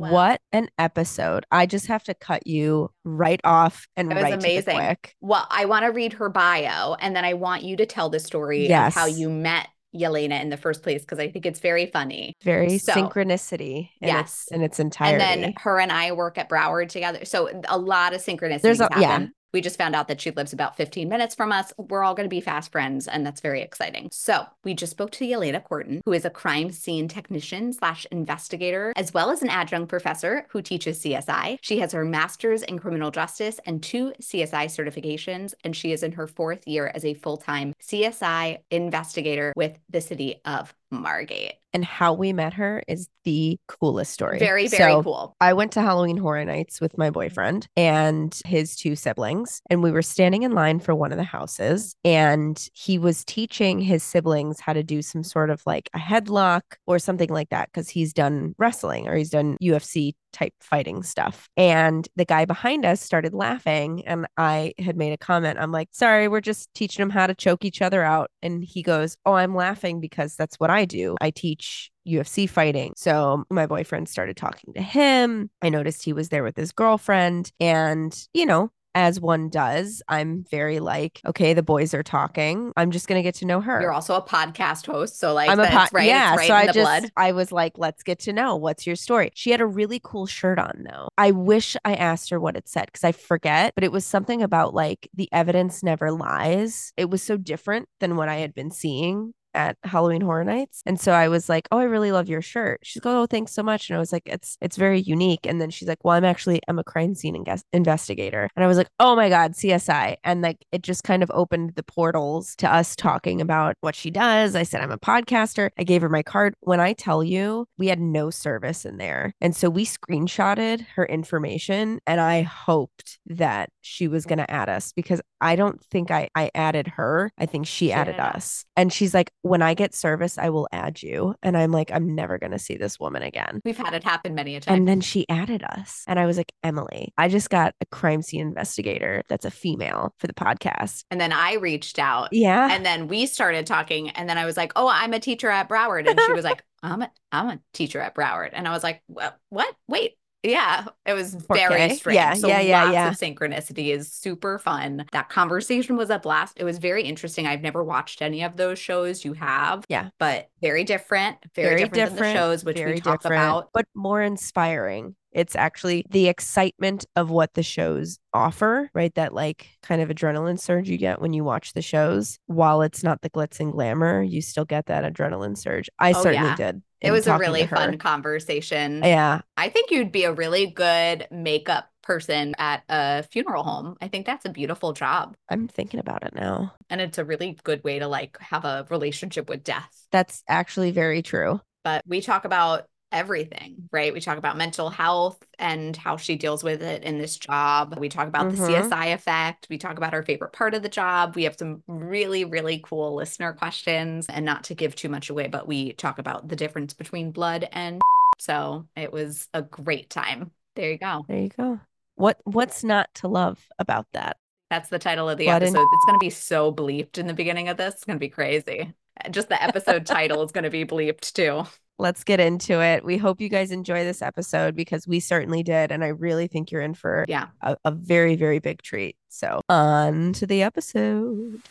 [0.00, 0.10] Wow.
[0.12, 1.44] What an episode.
[1.50, 4.74] I just have to cut you right off and It was right to the amazing.
[4.76, 5.14] quick.
[5.20, 8.20] Well, I want to read her bio and then I want you to tell the
[8.20, 11.86] story of how you met Yalena in the first place because I think it's very
[11.86, 12.34] funny.
[12.44, 14.44] Very So- synchronicity in Yes.
[14.44, 15.22] its in its entirety.
[15.24, 17.24] And then her and I work at Broward together.
[17.24, 19.02] So a lot of synchronicities There's a- happen.
[19.02, 19.26] yeah.
[19.52, 21.72] We just found out that she lives about 15 minutes from us.
[21.76, 24.08] We're all going to be fast friends, and that's very exciting.
[24.12, 28.92] So we just spoke to Yalena Corton, who is a crime scene technician slash investigator,
[28.96, 31.58] as well as an adjunct professor who teaches CSI.
[31.62, 36.12] She has her master's in criminal justice and two CSI certifications, and she is in
[36.12, 41.59] her fourth year as a full-time CSI investigator with the city of Margate.
[41.72, 44.38] And how we met her is the coolest story.
[44.38, 45.36] Very, very So, cool.
[45.40, 49.92] I went to Halloween Horror Nights with my boyfriend and his two siblings, and we
[49.92, 51.94] were standing in line for one of the houses.
[52.04, 56.62] And he was teaching his siblings how to do some sort of like a headlock
[56.86, 61.48] or something like that because he's done wrestling or he's done UFC type fighting stuff.
[61.56, 65.58] And the guy behind us started laughing, and I had made a comment.
[65.58, 68.30] I'm like, sorry, we're just teaching them how to choke each other out.
[68.42, 71.16] And he goes, Oh, I'm laughing because that's what I do.
[71.20, 72.94] I teach UFC fighting.
[72.96, 75.50] So my boyfriend started talking to him.
[75.62, 77.52] I noticed he was there with his girlfriend.
[77.60, 82.72] And, you know, as one does, I'm very like, okay, the boys are talking.
[82.76, 83.80] I'm just going to get to know her.
[83.80, 86.06] You're also a podcast host, so like I'm a po- right.
[86.06, 87.12] Yeah, right so I the just blood.
[87.16, 89.30] I was like, let's get to know what's your story.
[89.34, 91.08] She had a really cool shirt on though.
[91.16, 94.42] I wish I asked her what it said because I forget, but it was something
[94.42, 96.92] about like the evidence never lies.
[96.96, 100.82] It was so different than what I had been seeing at Halloween Horror Nights.
[100.86, 103.52] And so I was like, "Oh, I really love your shirt." She's like, "Oh, thanks
[103.52, 106.14] so much." And I was like, "It's it's very unique." And then she's like, "Well,
[106.16, 109.52] I'm actually I'm a crime scene inges- investigator." And I was like, "Oh my god,
[109.52, 113.94] CSI." And like it just kind of opened the portals to us talking about what
[113.94, 114.54] she does.
[114.54, 116.54] I said, "I'm a podcaster." I gave her my card.
[116.60, 119.34] When I tell you, we had no service in there.
[119.40, 124.68] And so we screenshotted her information and I hoped that she was going to add
[124.68, 127.32] us because I don't think I I added her.
[127.38, 128.64] I think she, She added, added us.
[128.76, 131.34] And she's like, when I get service, I will add you.
[131.42, 133.60] And I'm like, I'm never going to see this woman again.
[133.64, 134.74] We've had it happen many a time.
[134.76, 136.04] And then she added us.
[136.06, 140.14] And I was like, Emily, I just got a crime scene investigator that's a female
[140.18, 141.04] for the podcast.
[141.10, 142.68] And then I reached out Yeah.
[142.70, 144.10] and then we started talking.
[144.10, 146.08] And then I was like, Oh, I'm a teacher at Broward.
[146.08, 148.50] And she was like, I'm a I'm a teacher at Broward.
[148.52, 149.02] And I was like?
[149.06, 149.74] What?
[149.88, 150.14] Wait.
[150.42, 151.94] Yeah, it was very Okay.
[151.96, 152.14] strange.
[152.14, 153.08] Yeah, so yeah, yeah, lots yeah.
[153.08, 155.04] of synchronicity is super fun.
[155.12, 156.58] That conversation was a blast.
[156.58, 157.46] It was very interesting.
[157.46, 159.84] I've never watched any of those shows you have.
[159.88, 160.08] Yeah.
[160.18, 163.68] But very different, very, different, than the shows, which we talk different, about.
[163.74, 165.14] but more inspiring.
[165.32, 169.14] It's actually the excitement of what the shows offer, right?
[169.14, 172.38] That like kind of adrenaline surge you get when you watch the shows.
[172.46, 175.88] While it's not the glitz and glamour, you still get that adrenaline surge.
[175.98, 176.56] I Oh, certainly yeah.
[176.56, 176.82] did.
[177.00, 179.02] It was a really fun conversation.
[179.02, 179.40] Yeah.
[179.56, 183.96] I think you'd be a really good makeup person at a funeral home.
[184.02, 185.34] I think that's a beautiful job.
[185.48, 186.74] I'm thinking about it now.
[186.90, 190.06] And it's a really good way to like have a relationship with death.
[190.10, 191.60] That's actually very true.
[191.84, 194.12] But we talk about everything, right?
[194.12, 197.96] We talk about mental health and how she deals with it in this job.
[197.98, 198.50] We talk about Mhm.
[198.52, 199.66] the CSI effect.
[199.70, 201.34] We talk about her favorite part of the job.
[201.36, 204.26] We have some really, really cool listener questions.
[204.28, 207.68] And not to give too much away, but we talk about the difference between blood
[207.72, 208.00] and
[208.38, 210.50] so it was a great time.
[210.76, 211.24] There you go.
[211.28, 211.80] There you go.
[212.14, 214.36] What what's not to love about that?
[214.70, 215.88] That's the title of the Blood and- episode.
[215.92, 217.94] It's going to be so bleeped in the beginning of this.
[217.94, 218.94] It's going to be crazy.
[219.30, 221.64] Just the episode title is going to be bleeped too.
[222.00, 223.04] Let's get into it.
[223.04, 225.92] We hope you guys enjoy this episode because we certainly did.
[225.92, 227.48] And I really think you're in for Yeah.
[227.60, 229.16] a, a very, very big treat.
[229.32, 231.62] So, on to the episode.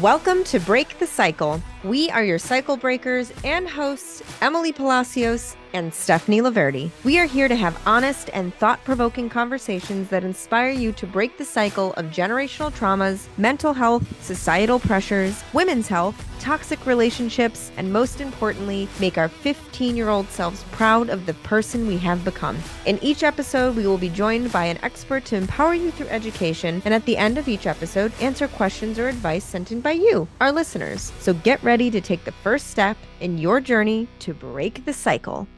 [0.00, 1.60] Welcome to Break the Cycle.
[1.82, 6.90] We are your cycle breakers and hosts, Emily Palacios and Stephanie Laverdi.
[7.04, 11.38] We are here to have honest and thought provoking conversations that inspire you to break
[11.38, 18.20] the cycle of generational traumas, mental health, societal pressures, women's health, toxic relationships, and most
[18.20, 22.58] importantly, make our 15 year old selves proud of the person we have become.
[22.86, 26.82] In each episode, we will be joined by an expert to empower you through education,
[26.84, 30.28] and at the end of each episode, answer questions or advice sent in by you,
[30.42, 31.10] our listeners.
[31.20, 35.48] So get ready to take the first step in your journey to break the cycle.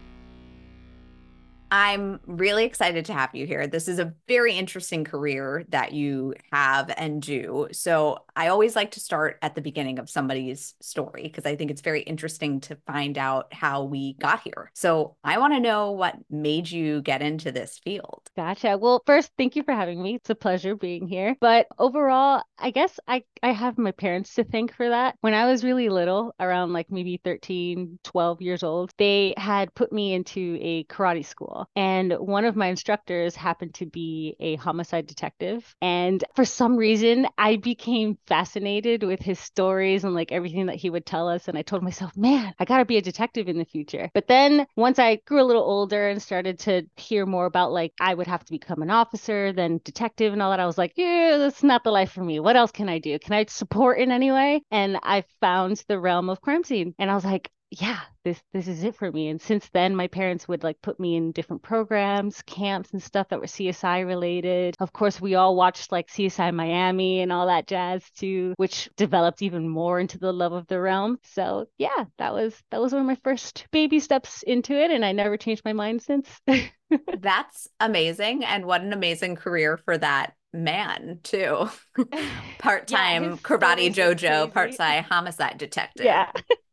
[1.70, 3.66] I'm really excited to have you here.
[3.66, 7.68] This is a very interesting career that you have and do.
[7.72, 11.70] So, I always like to start at the beginning of somebody's story because I think
[11.70, 14.70] it's very interesting to find out how we got here.
[14.74, 18.22] So, I want to know what made you get into this field.
[18.36, 18.76] Gotcha.
[18.78, 20.16] Well, first, thank you for having me.
[20.16, 21.36] It's a pleasure being here.
[21.40, 25.16] But overall, I guess I, I have my parents to thank for that.
[25.20, 29.92] When I was really little, around like maybe 13, 12 years old, they had put
[29.92, 31.59] me into a karate school.
[31.76, 35.74] And one of my instructors happened to be a homicide detective.
[35.80, 40.90] And for some reason, I became fascinated with his stories and like everything that he
[40.90, 41.48] would tell us.
[41.48, 44.10] And I told myself, man, I got to be a detective in the future.
[44.14, 47.92] But then once I grew a little older and started to hear more about like
[48.00, 50.92] I would have to become an officer, then detective and all that, I was like,
[50.96, 52.40] yeah, that's not the life for me.
[52.40, 53.18] What else can I do?
[53.18, 54.62] Can I support in any way?
[54.70, 56.94] And I found the realm of crime scene.
[56.98, 59.28] And I was like, yeah, this this is it for me.
[59.28, 63.28] And since then, my parents would like put me in different programs, camps, and stuff
[63.28, 64.74] that were CSI related.
[64.80, 69.40] Of course, we all watched like CSI Miami and all that jazz too, which developed
[69.42, 71.18] even more into the love of the realm.
[71.22, 75.04] So yeah, that was that was one of my first baby steps into it, and
[75.04, 76.28] I never changed my mind since.
[77.18, 81.68] That's amazing, and what an amazing career for that man too.
[82.58, 86.04] Part-time yeah, karate jojo, part-time homicide detective.
[86.04, 86.30] Yeah.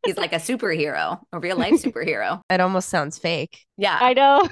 [0.07, 2.41] He's like a superhero, a real life superhero.
[2.49, 3.66] It almost sounds fake.
[3.77, 3.97] Yeah.
[3.99, 4.47] I know.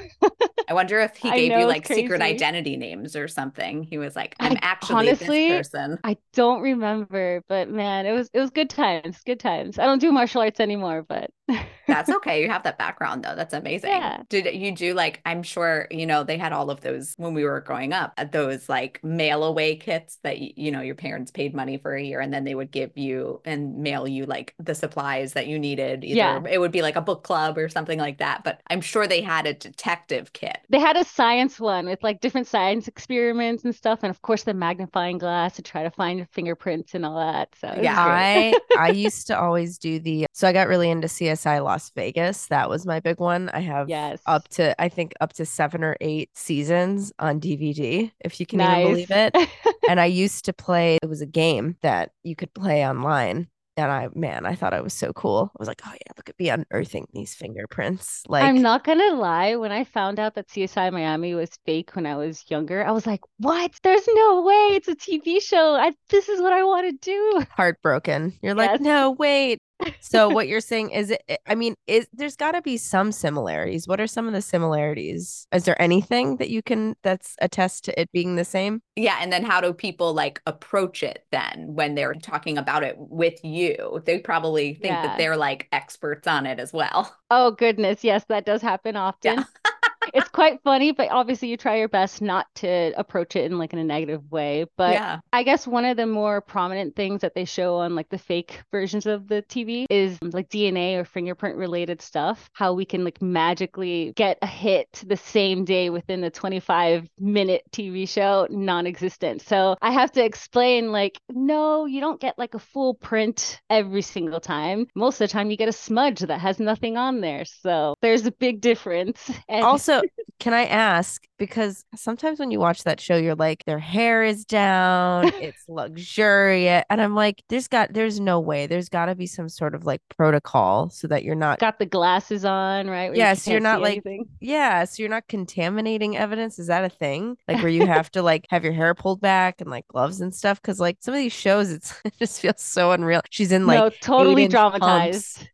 [0.69, 3.83] I wonder if he gave you like secret identity names or something.
[3.83, 5.99] He was like, I'm I, actually honestly, this person.
[6.03, 9.21] I don't remember, but man, it was it was good times.
[9.25, 9.79] Good times.
[9.79, 11.31] I don't do martial arts anymore, but
[11.87, 12.41] that's okay.
[12.41, 13.35] You have that background though.
[13.35, 13.91] That's amazing.
[13.91, 14.23] Yeah.
[14.29, 17.43] Did you do like I'm sure, you know, they had all of those when we
[17.43, 21.53] were growing up, uh, those like mail away kits that you know your parents paid
[21.53, 24.75] money for a year and then they would give you and mail you like the
[24.75, 26.03] supplies that you needed.
[26.03, 26.41] Either yeah.
[26.49, 28.43] it would be like a book club or something like that.
[28.43, 30.59] But I'm sure they had a detective kit.
[30.69, 33.99] They had a science one with like different science experiments and stuff.
[34.03, 37.49] And of course the magnifying glass to try to find fingerprints and all that.
[37.59, 41.63] So yeah, I I used to always do the so I got really into CSI
[41.63, 42.47] Las Vegas.
[42.47, 43.49] That was my big one.
[43.49, 44.21] I have yes.
[44.25, 48.59] up to I think up to seven or eight seasons on DVD, if you can
[48.59, 48.79] nice.
[48.79, 49.49] even believe it.
[49.89, 53.47] and I used to play it was a game that you could play online
[53.77, 55.51] and I, man, I thought I was so cool.
[55.53, 58.23] I was like, oh yeah, look at me unearthing these fingerprints.
[58.27, 59.55] Like, I'm not gonna lie.
[59.55, 63.05] When I found out that CSI Miami was fake when I was younger, I was
[63.05, 63.71] like, what?
[63.83, 64.75] There's no way.
[64.75, 65.75] It's a TV show.
[65.75, 67.45] I, this is what I want to do.
[67.51, 68.33] Heartbroken.
[68.41, 68.71] You're yes.
[68.71, 69.59] like, no, wait,
[69.99, 73.87] so what you're saying is it i mean is there's got to be some similarities.
[73.87, 75.47] What are some of the similarities?
[75.53, 78.81] Is there anything that you can that's attest to it being the same?
[78.95, 82.95] Yeah and then how do people like approach it then when they're talking about it
[82.97, 84.01] with you?
[84.05, 85.07] They probably think yeah.
[85.07, 87.15] that they're like experts on it as well.
[87.29, 88.03] Oh goodness.
[88.03, 89.39] Yes that does happen often.
[89.39, 89.64] yeah.
[90.13, 93.73] It's quite funny, but obviously you try your best not to approach it in like
[93.73, 94.65] in a negative way.
[94.77, 95.19] But yeah.
[95.33, 98.61] I guess one of the more prominent things that they show on like the fake
[98.71, 102.49] versions of the TV is um, like DNA or fingerprint related stuff.
[102.53, 107.63] How we can like magically get a hit the same day within the 25 minute
[107.71, 109.41] TV show, non existent.
[109.41, 114.01] So I have to explain like, no, you don't get like a full print every
[114.01, 114.87] single time.
[114.95, 117.45] Most of the time you get a smudge that has nothing on there.
[117.45, 119.31] So there's a big difference.
[119.47, 119.94] And also,
[120.39, 121.23] can I ask?
[121.37, 126.85] Because sometimes when you watch that show, you're like, their hair is down, it's luxuriant.
[126.89, 128.67] And I'm like, there's got, there's no way.
[128.67, 131.59] There's got to be some sort of like protocol so that you're not.
[131.59, 133.13] Got the glasses on, right?
[133.15, 133.29] Yes, yeah.
[133.31, 134.29] You so you're not like, anything.
[134.39, 134.85] yeah.
[134.85, 136.57] So you're not contaminating evidence.
[136.59, 137.37] Is that a thing?
[137.47, 140.33] Like where you have to like have your hair pulled back and like gloves and
[140.33, 140.61] stuff?
[140.61, 143.21] Cause like some of these shows, it's, it just feels so unreal.
[143.29, 145.49] She's in like, no, totally dramatized.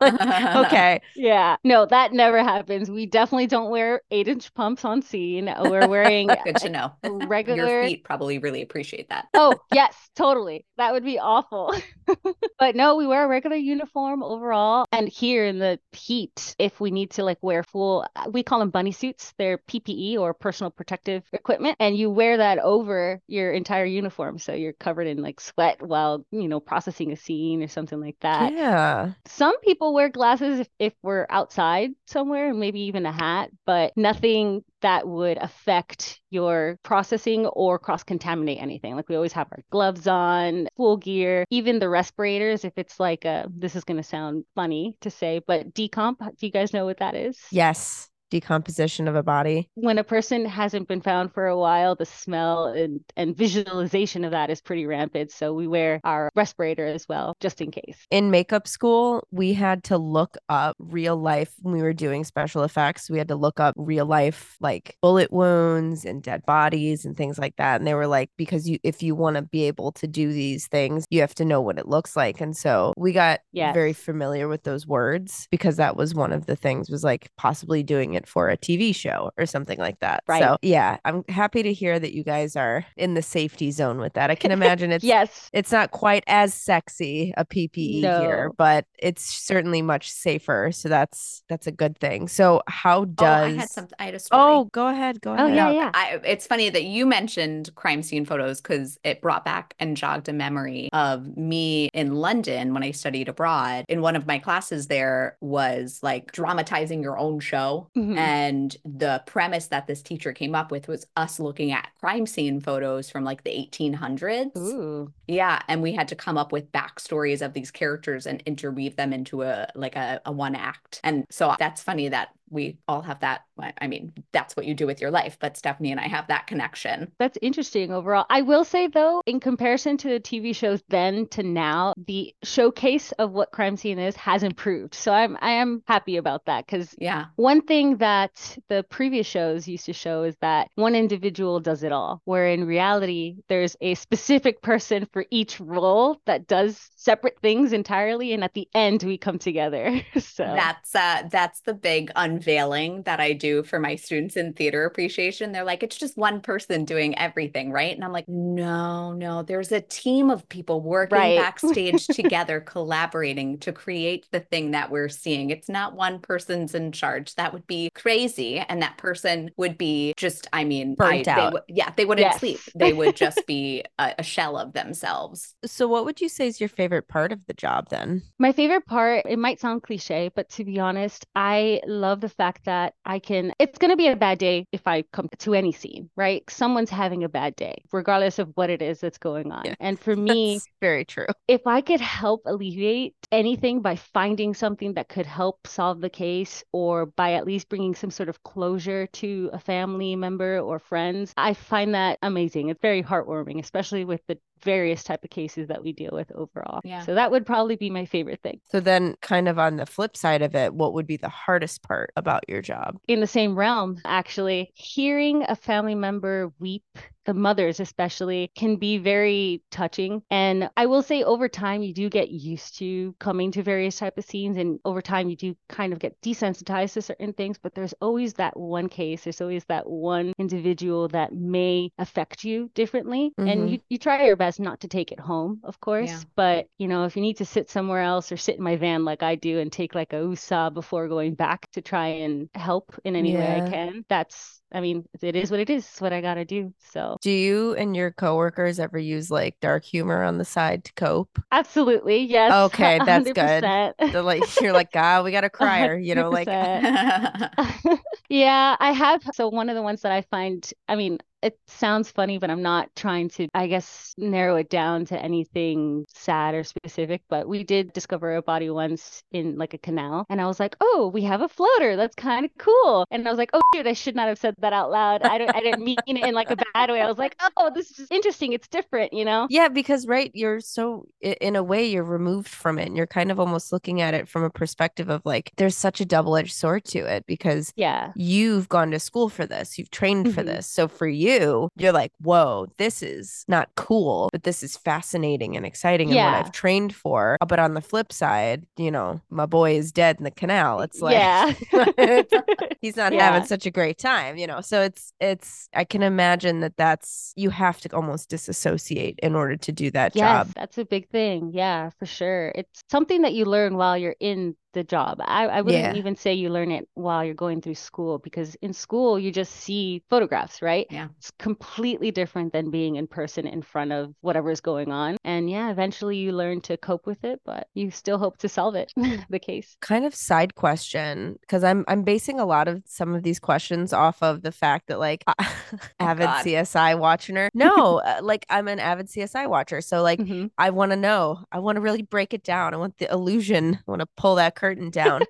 [0.00, 1.00] like, okay.
[1.16, 1.56] Yeah.
[1.64, 2.90] No, that never happens.
[2.90, 5.52] We definitely don't wear eight inch pumps on scene.
[5.60, 6.92] We're wearing good to know.
[7.04, 9.26] Regular Your feet probably really appreciate that.
[9.34, 10.64] oh, yes, totally.
[10.76, 11.74] That would be awful.
[12.58, 14.86] but no, we wear a regular uniform overall.
[14.92, 18.58] And here in the heat, if we need to like wear full, uh, we call
[18.58, 19.34] them bunny suits.
[19.38, 21.76] They're PPE or personal protective equipment.
[21.80, 24.38] And you wear that over your entire uniform.
[24.38, 28.16] So you're covered in like sweat while, you know, processing a scene or something like
[28.20, 28.52] that.
[28.52, 29.12] Yeah.
[29.26, 34.62] Some people wear glasses if, if we're outside somewhere, maybe even a hat but nothing
[34.80, 38.96] that would affect your processing or cross contaminate anything.
[38.96, 42.64] Like we always have our gloves on, full gear, even the respirators.
[42.64, 46.46] If it's like a, this is going to sound funny to say, but decomp, do
[46.46, 47.38] you guys know what that is?
[47.50, 49.68] Yes decomposition of a body.
[49.74, 54.32] When a person hasn't been found for a while, the smell and, and visualization of
[54.32, 55.30] that is pretty rampant.
[55.30, 58.06] So we wear our respirator as well, just in case.
[58.10, 62.62] In makeup school, we had to look up real life when we were doing special
[62.62, 63.10] effects.
[63.10, 67.38] We had to look up real life, like bullet wounds and dead bodies and things
[67.38, 67.80] like that.
[67.80, 70.66] And they were like, because you, if you want to be able to do these
[70.66, 72.40] things, you have to know what it looks like.
[72.40, 73.74] And so we got yes.
[73.74, 77.82] very familiar with those words because that was one of the things was like possibly
[77.82, 80.24] doing it for a TV show or something like that.
[80.26, 80.42] Right.
[80.42, 84.14] So yeah, I'm happy to hear that you guys are in the safety zone with
[84.14, 84.30] that.
[84.30, 85.48] I can imagine it's yes.
[85.52, 90.70] it's not quite as sexy a PPE here, but it's certainly much safer.
[90.72, 92.26] So that's that's a good thing.
[92.28, 93.88] So how Oh, does I had some.
[93.98, 94.40] I had a story.
[94.42, 95.20] Oh, go ahead.
[95.20, 95.54] Go Oh, ahead.
[95.54, 95.90] yeah, yeah.
[95.92, 100.28] I, it's funny that you mentioned crime scene photos because it brought back and jogged
[100.30, 103.84] a memory of me in London when I studied abroad.
[103.88, 107.90] In one of my classes, there was like dramatizing your own show.
[108.06, 108.16] Mhm.
[108.16, 112.60] And the premise that this teacher came up with was us looking at crime scene
[112.60, 114.56] photos from like the 1800s.
[114.56, 115.12] Ooh.
[115.26, 119.12] Yeah, and we had to come up with backstories of these characters and interweave them
[119.12, 121.00] into a like a, a one act.
[121.02, 123.42] And so that's funny that we all have that.
[123.80, 125.38] I mean, that's what you do with your life.
[125.40, 127.12] But Stephanie and I have that connection.
[127.18, 128.26] That's interesting overall.
[128.30, 133.12] I will say though, in comparison to the TV shows then to now, the showcase
[133.12, 134.94] of what crime scene is has improved.
[134.94, 139.66] So I'm I am happy about that because Yeah, one thing that the previous shows
[139.66, 143.94] used to show is that one individual does it all, where in reality, there's a
[143.94, 148.32] specific person for each role that does separate things entirely.
[148.32, 150.00] And at the end, we come together.
[150.18, 154.84] so that's uh that's the big unveiling that I do for my students in theater
[154.84, 155.52] appreciation.
[155.52, 157.94] They're like, it's just one person doing everything, right?
[157.94, 161.36] And I'm like, no, no, there's a team of people working Right.
[161.38, 165.50] backstage together, collaborating to create the thing that we're seeing.
[165.50, 167.34] It's not one person's in charge.
[167.36, 168.58] That would be crazy.
[168.58, 171.52] And that person would be just, I mean, Burnt I, they out.
[171.54, 172.40] would- yeah, they wouldn't Yes.
[172.40, 172.60] sleep.
[172.74, 175.54] They would just be a, a shell of themselves.
[175.64, 178.22] So what would you say is your favorite part of the job then?
[178.38, 182.64] My favorite part, it might sound cliche, but to be honest, I love the fact
[182.64, 185.70] that I can, it's going to be a bad day if I come to any
[185.70, 186.42] scene, right?
[186.50, 189.62] Someone's having a bad day, regardless of what it is that's going on.
[189.64, 189.74] Yeah.
[189.78, 191.26] And for me, very true.
[191.46, 196.64] if I could help alleviate anything by finding something that could help solve the case
[196.72, 201.32] or by at least bringing some sort of closure to a family member or friends,
[201.36, 202.70] I find that amazing.
[202.70, 206.80] It's very heartwarming, especially with the various type of cases that we deal with overall.
[206.84, 207.02] Yeah.
[207.02, 208.60] So that would probably be my favorite thing.
[208.70, 211.82] So then kind of on the flip side of it, what would be the hardest
[211.82, 212.98] part about your job?
[213.08, 216.84] in the same realm, actually, hearing a family member weep,
[217.24, 220.22] the mothers especially, can be very touching.
[220.30, 224.16] And I will say over time you do get used to coming to various type
[224.18, 227.74] of scenes and over time you do kind of get desensitized to certain things, but
[227.74, 233.32] there's always that one case, there's always that one individual that may affect you differently.
[233.38, 233.50] Mhm.
[233.52, 236.10] And you, you try your best not to take it home, of course.
[236.10, 236.20] Yeah.
[236.34, 239.04] But you know, if you need to sit somewhere else or sit in my van
[239.04, 242.94] like I do and take like a USA before going back to try and help
[243.04, 245.84] in any way I can, that's I mean, it is what it is.
[245.86, 246.74] It's what I gotta do.
[246.92, 250.92] So Do you and your coworkers ever use like dark humor on the side to
[250.94, 251.38] cope?
[251.52, 252.52] absolutely, yes.
[252.52, 253.64] Okay, that's good.
[253.64, 253.94] 100%.
[254.12, 256.48] The, like you're like, ah, we got a crier, you know, like
[258.28, 259.22] yeah, I have.
[259.32, 262.62] So one of the ones that I find, I mean, it sounds funny, but I'm
[262.62, 267.22] not trying to, I guess, narrow it down to anything sad or specific.
[267.28, 270.26] But we did discover a body once in like a canal.
[270.28, 271.96] And I was like, oh, we have a floater.
[271.96, 273.06] That's kind of cool.
[273.10, 275.22] And I was like, oh, shoot, I should not have said that out loud.
[275.22, 277.00] I, don't, I didn't mean it in like a bad way.
[277.00, 278.52] I was like, oh, this is interesting.
[278.52, 279.46] It's different, you know?
[279.50, 283.30] Yeah, because right, you're so in a way you're removed from it and you're kind
[283.30, 286.84] of almost looking at it from a perspective of like there's such a double-edged sword
[286.86, 288.12] to it because Yeah.
[288.16, 290.46] you've gone to school for this, you've trained for Mhm.
[290.46, 290.66] this.
[290.66, 291.35] So for you,
[291.76, 296.34] you're like, whoa, this is not cool, but this is fascinating and exciting and what
[296.34, 297.36] I've trained for.
[297.46, 300.80] But on the flip side, you know, my boy is dead in the canal.
[300.80, 301.52] It's like yeah.
[302.80, 303.32] he's not Yeah.
[303.32, 304.60] having such a great time, you know.
[304.60, 309.56] So it's it's I can imagine that that's you have to almost disassociate in order
[309.56, 310.52] to do that Yes, job.
[310.54, 311.50] that's a big thing.
[311.52, 312.52] Yeah, for sure.
[312.54, 315.18] It's something that you learn while you're in the job.
[315.24, 315.98] I, I wouldn't Yeah.
[315.98, 319.52] even say you learn it while you're going through school because in school you just
[319.52, 320.86] see photographs, right?
[320.90, 321.08] Yeah.
[321.18, 325.16] It's completely different than being in person in front of whatever's going on.
[325.24, 328.74] And yeah, eventually you learn to cope with it, but you still hope to solve
[328.76, 328.92] it,
[329.30, 329.76] the case.
[329.80, 333.92] Kind of side question because I'm I'm basing a lot of some of these questions
[333.94, 335.24] off of the fact that like
[335.98, 336.44] avid God.
[336.44, 337.48] CSI watcher.
[337.54, 340.50] No, uh, like I'm an avid CSI watcher, so like Mhm.
[340.58, 341.38] I want to know.
[341.50, 342.74] I want to really break it down.
[342.74, 343.78] I want the illusion.
[343.86, 345.22] I want to pull that curtain down.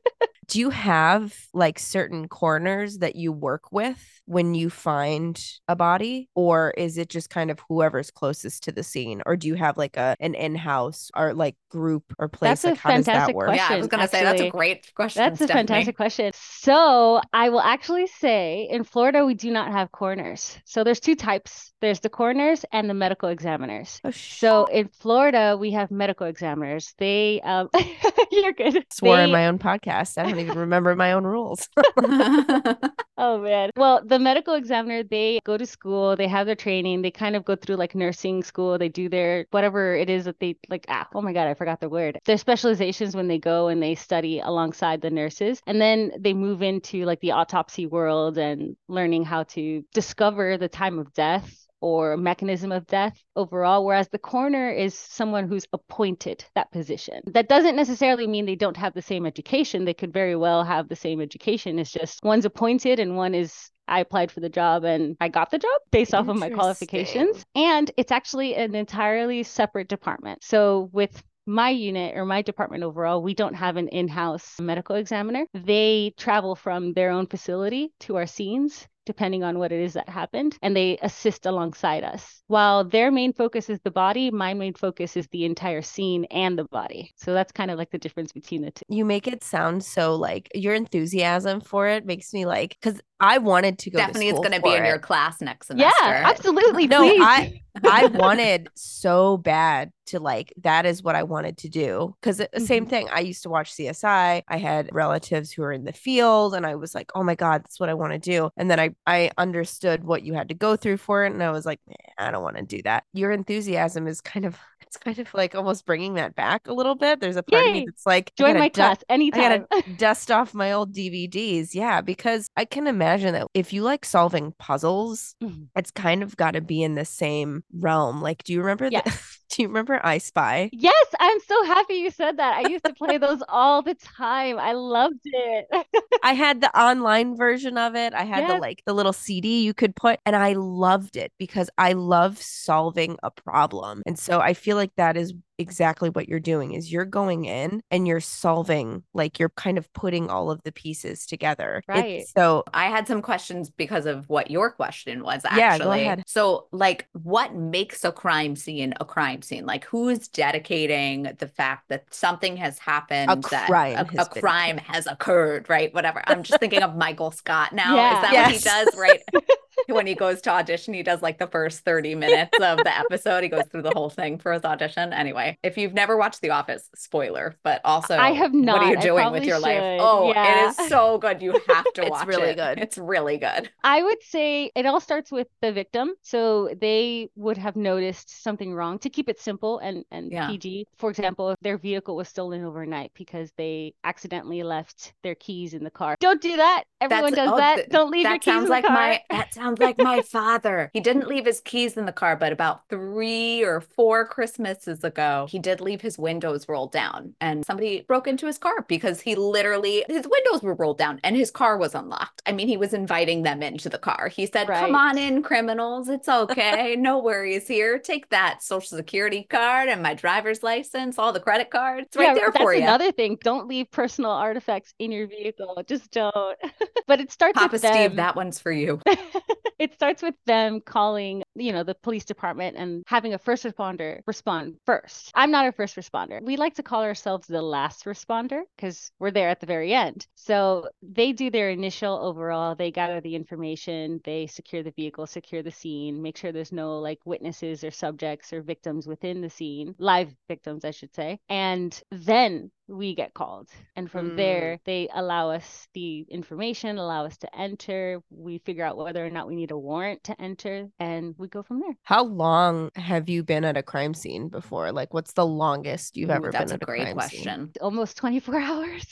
[0.48, 6.28] Do you have like certain coroners that you work with when you find a body
[6.34, 9.76] or is it just kind of whoever's closest to the scene or do you have
[9.76, 13.12] like a an in-house or like group or place That's a like how does that
[13.12, 13.46] fantastic work?
[13.46, 13.66] question.
[13.70, 15.22] yeah, I was gonna say that's a great question.
[15.22, 16.32] That's a fantastic question.
[16.34, 20.58] So I will actually say in Florida, we do not have coroners.
[20.64, 21.72] So there's two types.
[21.80, 24.00] There's the coroners and the medical examiners.
[24.02, 26.94] Oh, sh- So in Florida, we have medical examiners.
[26.98, 27.68] They, um,
[28.32, 28.84] you're good.
[28.92, 30.16] swore in my own podcast.
[30.36, 31.68] Don't even remember my own rules.
[33.18, 33.70] Oh man.
[33.78, 37.46] Well, the medical examiner, they go to school, they have their training, they kind of
[37.46, 41.08] go through like nursing school, they do their whatever it is that they like ah,
[41.14, 42.18] oh my god, I forgot the word.
[42.26, 45.62] Their specializations when they go and they study alongside the nurses.
[45.66, 50.68] And then they move into like the autopsy world and learning how to discover the
[50.68, 56.44] time of death or mechanism of death overall, whereas the coroner is someone who's appointed
[56.54, 57.20] that position.
[57.26, 59.84] That doesn't necessarily mean they don't have the same education.
[59.84, 61.78] They could very well have the same education.
[61.78, 65.50] It's just one's appointed and one is I applied for the job and I got
[65.50, 67.44] the job based off of my qualifications.
[67.54, 70.42] And it's actually an entirely separate department.
[70.42, 74.96] So with my unit or my department overall, we don't have an in house medical
[74.96, 75.46] examiner.
[75.54, 80.08] They travel from their own facility to our scenes depending on what it is that
[80.08, 82.42] happened, and they assist alongside us.
[82.48, 86.58] While their main focus is the body, my main focus is the entire scene and
[86.58, 87.12] the body.
[87.16, 88.84] So that's kind of like the difference between the two.
[88.88, 93.38] You make it sound so like your enthusiasm for it makes me like because I
[93.38, 93.98] wanted to go.
[93.98, 94.88] Definitely, to it's going to be in it.
[94.88, 95.94] your class next semester.
[96.02, 96.86] Yeah, absolutely.
[96.86, 97.22] No, please.
[97.24, 102.38] I I wanted so bad to like that is what I wanted to do because
[102.38, 102.90] the same Mhm.
[102.90, 103.08] thing.
[103.12, 104.42] I used to watch CSI.
[104.48, 107.64] I had relatives who were in the field, and I was like, oh my god,
[107.64, 108.50] that's what I want to do.
[108.56, 111.50] And then I I understood what you had to go through for it, and I
[111.50, 111.80] was like,
[112.18, 113.04] I don't want to do that.
[113.12, 116.94] Your enthusiasm is kind of it's kind of like almost bringing that back a little
[116.94, 117.18] bit.
[117.20, 119.66] There's a part of me that's like, join my du- class I anytime.
[119.70, 121.74] gotta dust off my old DVDs.
[121.74, 125.66] Yeah, because I can imagine that if you like solving puzzles, Mhm.
[125.74, 128.22] it's kind of got to be in the same realm.
[128.22, 128.88] Like, do you remember?
[128.90, 129.38] Yes.
[129.50, 130.70] do you remember I Spy?
[130.72, 132.56] Yes, I'm so happy you said that.
[132.56, 134.58] I used to play those all the time.
[134.58, 135.66] I loved it.
[136.22, 138.14] I had the online version of it.
[138.14, 141.70] I had the like the little CD you could put, and I loved it because
[141.78, 144.02] I love solving a problem.
[144.06, 147.80] And so I feel like that is exactly what you're doing is you're going in
[147.90, 152.24] and you're solving like you're kind of putting all of the pieces together It's- Right.
[152.36, 155.60] so I had some questions because of what your question was actually.
[155.60, 156.22] Yeah, go ahead.
[156.26, 159.64] So, like, what makes a crime scene a crime scene?
[159.66, 164.78] Like, who is dedicating the fact that something has happened, that crime a, a crime
[164.78, 165.92] has occurred, right?
[165.94, 166.22] Whatever.
[166.26, 167.94] I'm just thinking of Michael Scott now.
[167.96, 168.16] Yeah.
[168.16, 169.22] Is that what he does, right?
[169.94, 173.42] when he goes to audition, he does like the first 30 minutes of the episode.
[173.42, 175.12] He goes through the whole thing for his audition.
[175.12, 178.78] Anyway, if you've never watched The Office, spoiler, but also I have not.
[178.78, 179.98] What are you doing with your life?
[180.00, 180.66] Oh, Yeah.
[180.66, 181.40] it is so good.
[181.42, 182.56] You have to It's watch really it.
[182.56, 182.78] good.
[182.78, 183.70] It's really good.
[183.84, 186.14] I would say it all starts with the victim.
[186.22, 190.48] So they would have noticed something wrong to keep it simple and, and Yeah.
[190.48, 190.86] PG.
[190.98, 195.84] For example, if their vehicle was stolen overnight because they accidentally left their keys in
[195.84, 196.16] the car.
[196.20, 196.84] Don't do that.
[197.00, 197.74] Everyone That's- does oh, that.
[197.76, 198.96] th- Don't leave your That keys sounds in like the car.
[198.96, 200.90] my that sounds like my father.
[200.92, 205.46] He didn't leave his keys in the car, but about three or four Christmases ago,
[205.50, 209.34] he did leave his windows rolled down, and somebody broke into his car because he
[209.34, 212.42] literally his windows were rolled down and his car was unlocked.
[212.46, 214.28] I mean, he was inviting them into the car.
[214.28, 216.08] He said, "Come on in, criminals.
[216.08, 216.96] It's okay.
[216.98, 217.98] no worries here.
[217.98, 222.06] Take that social security card and my driver's license, all the credit cards.
[222.06, 223.38] It's right Yeah, there for you." another thing.
[223.42, 225.82] Don't leave personal artifacts in your vehicle.
[225.86, 226.56] Just don't.
[227.06, 228.16] but it starts Papa with Steve, them.
[228.16, 229.00] that one's for you.
[229.78, 234.20] it starts with them calling, you know, the police department and having a first responder
[234.26, 235.30] respond first.
[235.34, 236.42] I'm not a first responder.
[236.42, 240.26] We like to call ourselves the last responder because we're there at the very end.
[240.34, 245.62] So they do their initial overall, they gather the information, they secure the vehicle, secure
[245.62, 249.94] the scene, make sure there's no like witnesses or subjects or victims within the scene,
[249.98, 251.38] live victims, I should say.
[251.48, 253.68] And then we get called.
[253.96, 254.36] And from Mm.
[254.36, 258.22] there, they allow us the information, allow us to enter.
[258.30, 261.62] We figure out whether or not we need a warrant to enter, and we go
[261.62, 261.96] from there.
[262.04, 266.30] how long have you been at a crime scene before like what's the longest you've
[266.30, 267.54] Ooh, ever that's been a at a great crime scene?
[267.54, 267.72] question.
[267.80, 269.06] Almost 24 hours.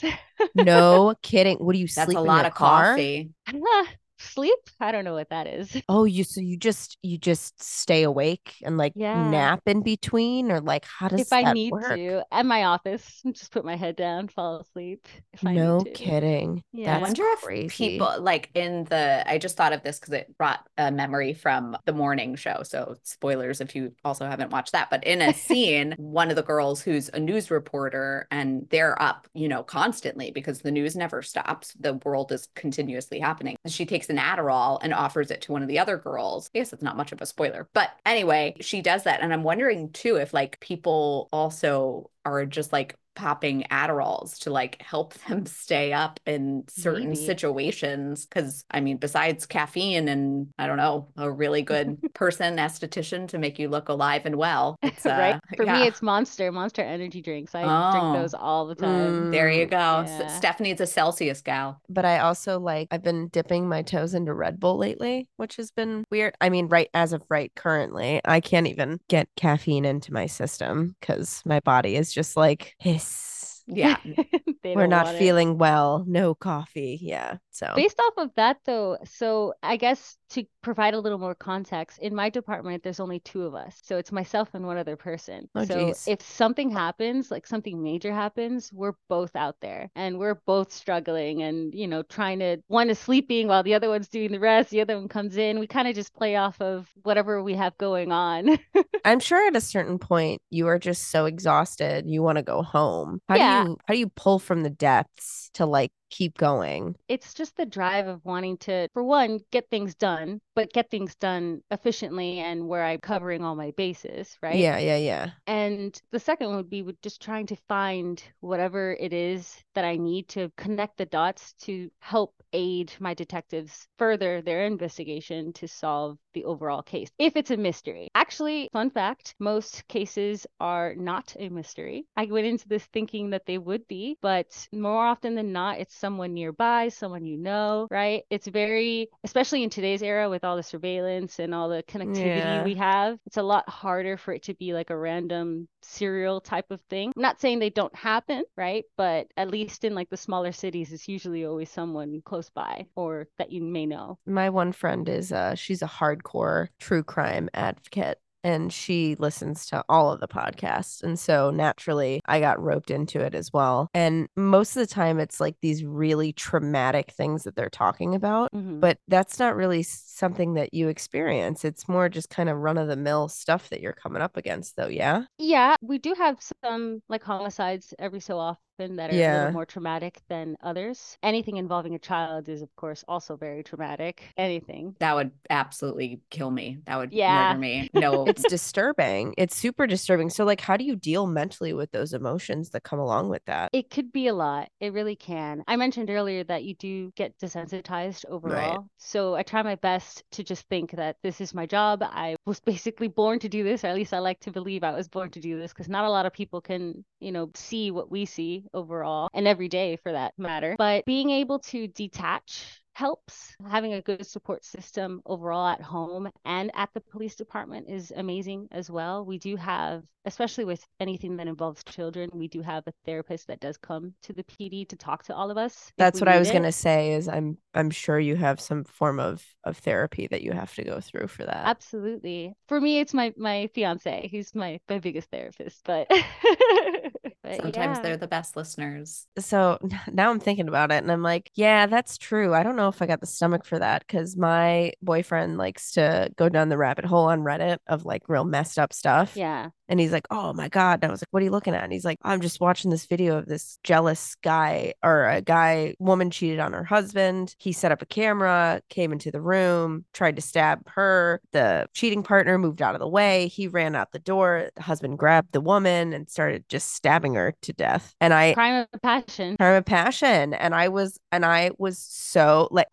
[0.53, 3.05] no kidding what do you That's sleep a in lot your of car?
[3.05, 3.31] coffee.
[4.17, 4.57] Sleep?
[4.79, 5.75] I don't know what that is.
[5.87, 9.13] Oh, you so you just you just stay awake and like Yeah.
[9.13, 11.87] nap in between, or like how does if I need work?
[11.89, 15.07] to, at my office, just put my head down, fall asleep.
[15.33, 16.63] If I No need kidding.
[16.71, 16.95] Yeah.
[16.95, 17.65] I That's wonder crazy.
[17.67, 21.33] if people like in the I just thought of this because it brought a memory
[21.33, 22.63] from the morning show.
[22.63, 24.89] So spoilers if you also haven't watched that.
[24.89, 29.27] But in a scene, one of the girls who's a news reporter and they're up,
[29.33, 31.73] you know, constantly because the news never stops.
[31.79, 33.57] The world is continuously happening.
[33.67, 36.49] She takes an Adderall and offers it to one of the other girls.
[36.53, 37.67] I guess it's not much of a spoiler.
[37.73, 39.21] But anyway, she does that.
[39.21, 44.81] And I'm wondering too if like people also are just like popping Adderalls to like
[44.81, 47.25] help them stay up in certain Maybe.
[47.25, 48.27] situations.
[48.29, 53.37] Cause I mean, besides caffeine and I don't know, a really good person, esthetician to
[53.37, 54.77] make you look alive and well.
[54.81, 55.39] It's, uh, right?
[55.55, 55.81] For yeah.
[55.81, 57.55] me, it's Monster, Monster energy drinks.
[57.55, 57.91] I Oh.
[57.91, 59.29] drink those all the time.
[59.29, 60.01] Mm, there you go.
[60.05, 60.27] S- Yeah.
[60.27, 61.79] Stephanie's a Celsius gal.
[61.89, 65.71] But I also like I've been dipping my toes into Red Bull lately, which has
[65.71, 66.35] been weird.
[66.41, 70.95] I mean, right as of right currently, I can't even get caffeine into my system
[70.99, 73.63] because my body is just like hiss.
[73.67, 73.97] Yeah.
[74.63, 75.19] We're not want it.
[75.19, 76.03] feeling well.
[76.07, 76.99] No coffee.
[77.01, 77.37] Yeah.
[77.55, 81.99] So Based off of that, though, so I guess to provide a little more context,
[81.99, 83.81] in my department, there's only two of us.
[83.83, 85.49] So it's myself and one other person.
[85.55, 86.07] Oh, so geez.
[86.07, 91.41] if something happens, like something major happens, we're both out there and we're both struggling
[91.43, 94.69] and, you know, trying to, one is sleeping while the other one's doing the rest,
[94.69, 95.59] the other one comes in.
[95.59, 98.57] We kind of just play off of whatever we have going on.
[99.03, 102.63] I'm sure at a certain point you are just so exhausted you want to go
[102.63, 103.21] home.
[103.29, 103.49] How Yeah.
[103.63, 106.95] do you how do you pull from the depths to like keep going?
[107.07, 111.15] it's just the drive of wanting to, for one, get things done, but get things
[111.15, 114.55] done efficiently and where I'm covering all my bases, right?
[114.55, 115.31] Yeah, yeah, yeah.
[115.47, 119.85] And the second one would be with just trying to find whatever it is that
[119.85, 125.67] I need to connect the dots to help aid my detectives further their investigation to
[125.67, 127.09] solve the overall case.
[127.17, 128.09] If it's a mystery.
[128.13, 132.05] Actually, fun fact, most cases are not a mystery.
[132.15, 135.95] I went into this thinking that they would be, but more often than not, it's
[135.95, 138.23] someone nearby, someone you know, right?
[138.29, 142.63] It's very, especially in today's era with all the surveillance and all the connectivity Yeah.
[142.63, 146.71] we have, it's a lot harder for it to be like a random serial type
[146.71, 147.11] of thing.
[147.15, 148.85] I'm not saying they don't happen, right?
[148.97, 153.27] But at least in like the smaller cities, it's usually always someone close by or
[153.37, 154.17] that you may know.
[154.25, 159.83] My one friend is uh she's a hardcore true crime advocate and she listens to
[159.89, 161.03] all of the podcasts.
[161.03, 163.89] And so naturally I got roped into it as well.
[163.93, 168.51] And most of the time it's like these really traumatic things that they're talking about.
[168.53, 168.79] Mhm.
[168.79, 171.65] But that's not really something that you experience.
[171.65, 174.75] It's more just kind of run of the mill stuff that you're coming up against,
[174.75, 174.87] though.
[174.87, 175.25] Yeah.
[175.37, 179.65] Yeah, we do have some like homicides every so often that are a little more
[179.65, 181.17] traumatic than others.
[181.23, 184.23] Anything involving a child is, of course, also very traumatic.
[184.37, 184.95] Anything.
[184.99, 186.79] That would absolutely kill me.
[186.85, 187.47] That would Yeah.
[187.49, 187.89] murder me.
[187.93, 189.33] No, It's disturbing.
[189.37, 190.29] It's super disturbing.
[190.29, 193.69] So, like, how do you deal mentally with those emotions that come along with that?
[193.73, 194.69] It could be a lot.
[194.81, 195.63] It really can.
[195.67, 198.87] I mentioned earlier that you do get desensitized overall.
[198.97, 202.03] So I try my best to just think that this is my job.
[202.03, 204.91] I was basically born to do this, or at least I like to believe I
[204.91, 207.91] was born to do this because not a lot of people can, you know, see
[207.91, 210.75] what we see overall and every day for that matter.
[210.77, 213.53] But being able to detach helps.
[213.69, 218.69] Having a good support system overall at home and at the police department is amazing
[218.71, 219.25] as well.
[219.25, 223.59] We do have, especially with anything that involves children, we do have a therapist that
[223.59, 225.91] does come to the PD to talk to all of us.
[225.97, 227.13] That's what I was gonna say.
[227.13, 230.83] Is I'm I'm sure you have some form of of therapy that you have to
[230.83, 231.67] go through for that.
[231.67, 232.53] Absolutely.
[232.69, 234.29] For me, it's my my fiance.
[234.31, 236.09] He's my my biggest therapist, but,
[237.45, 238.01] but sometimes yeah.
[238.01, 239.27] they're the best listeners.
[239.37, 239.77] so
[240.11, 242.53] now I'm thinking about it and I'm like, yeah, that's true.
[242.53, 246.29] I don't know if I got the stomach for that because my boyfriend likes to
[246.35, 249.35] go down the rabbit hole on Reddit of like real messed up stuff.
[249.35, 249.69] yeah.
[249.87, 250.99] And he's like, oh my God.
[251.01, 251.83] And I was like, what are you looking at?
[251.83, 255.95] And he's like, I'm just watching this video of this jealous guy or a guy,
[255.99, 257.55] woman cheated on her husband.
[257.59, 261.41] He set up a camera, came into the room, tried to stab her.
[261.51, 263.47] The cheating partner moved out of the way.
[263.47, 264.69] He ran out the door.
[264.75, 268.15] The husband grabbed the woman and started just stabbing her to death.
[268.19, 269.57] And I, Crime of passion.
[269.57, 272.87] crime of passion and i was and i was so like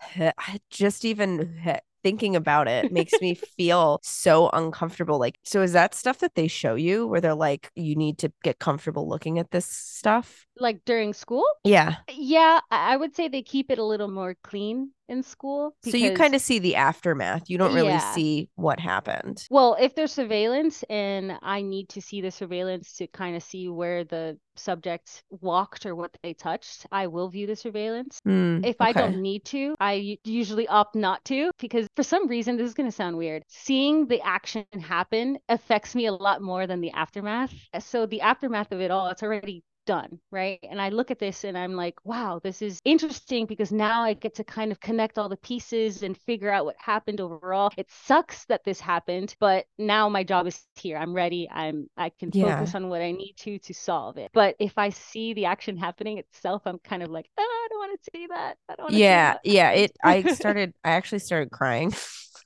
[0.71, 1.61] just even
[2.03, 6.49] thinking about it makes me feel so uncomfortable like so is that stuff that they
[6.49, 10.85] show you where they're like you need to get comfortable looking at this stuff Like
[10.85, 11.45] during school?
[11.65, 15.75] yeah Yeah, I would say they keep it a little more clean in school.
[15.83, 18.15] so you kind of see the aftermath you don't really Yeah.
[18.15, 23.07] see what happened Well, if there's surveillance and I need to see the surveillance to
[23.07, 27.57] kind of see where the subject walked or what they touched, I will view the
[27.57, 28.21] surveillance.
[28.25, 32.57] Hmm, If I don't need to, I usually opt not to because for some reason,
[32.57, 33.43] this is going to sound weird.
[33.49, 37.53] Seeing the action happen affects me a lot more than the aftermath.
[37.81, 40.59] So the aftermath of it all, it's already done, right?
[40.69, 44.15] And I look at this and I'm like, wow, this is interesting because now I
[44.15, 47.71] get to kind of connect all the pieces and figure out what happened overall.
[47.77, 50.97] It sucks that this happened, but now my job is here.
[50.99, 51.49] I'm ready.
[51.51, 52.33] I'm I can Yeah.
[52.33, 54.31] focus on what I need to to solve it.
[54.35, 57.79] But if I see the action happening itself, I'm kind of like, oh, I don't
[57.79, 58.59] want to see that.
[58.69, 61.93] I don't want to yeah yeah it i started i actually started crying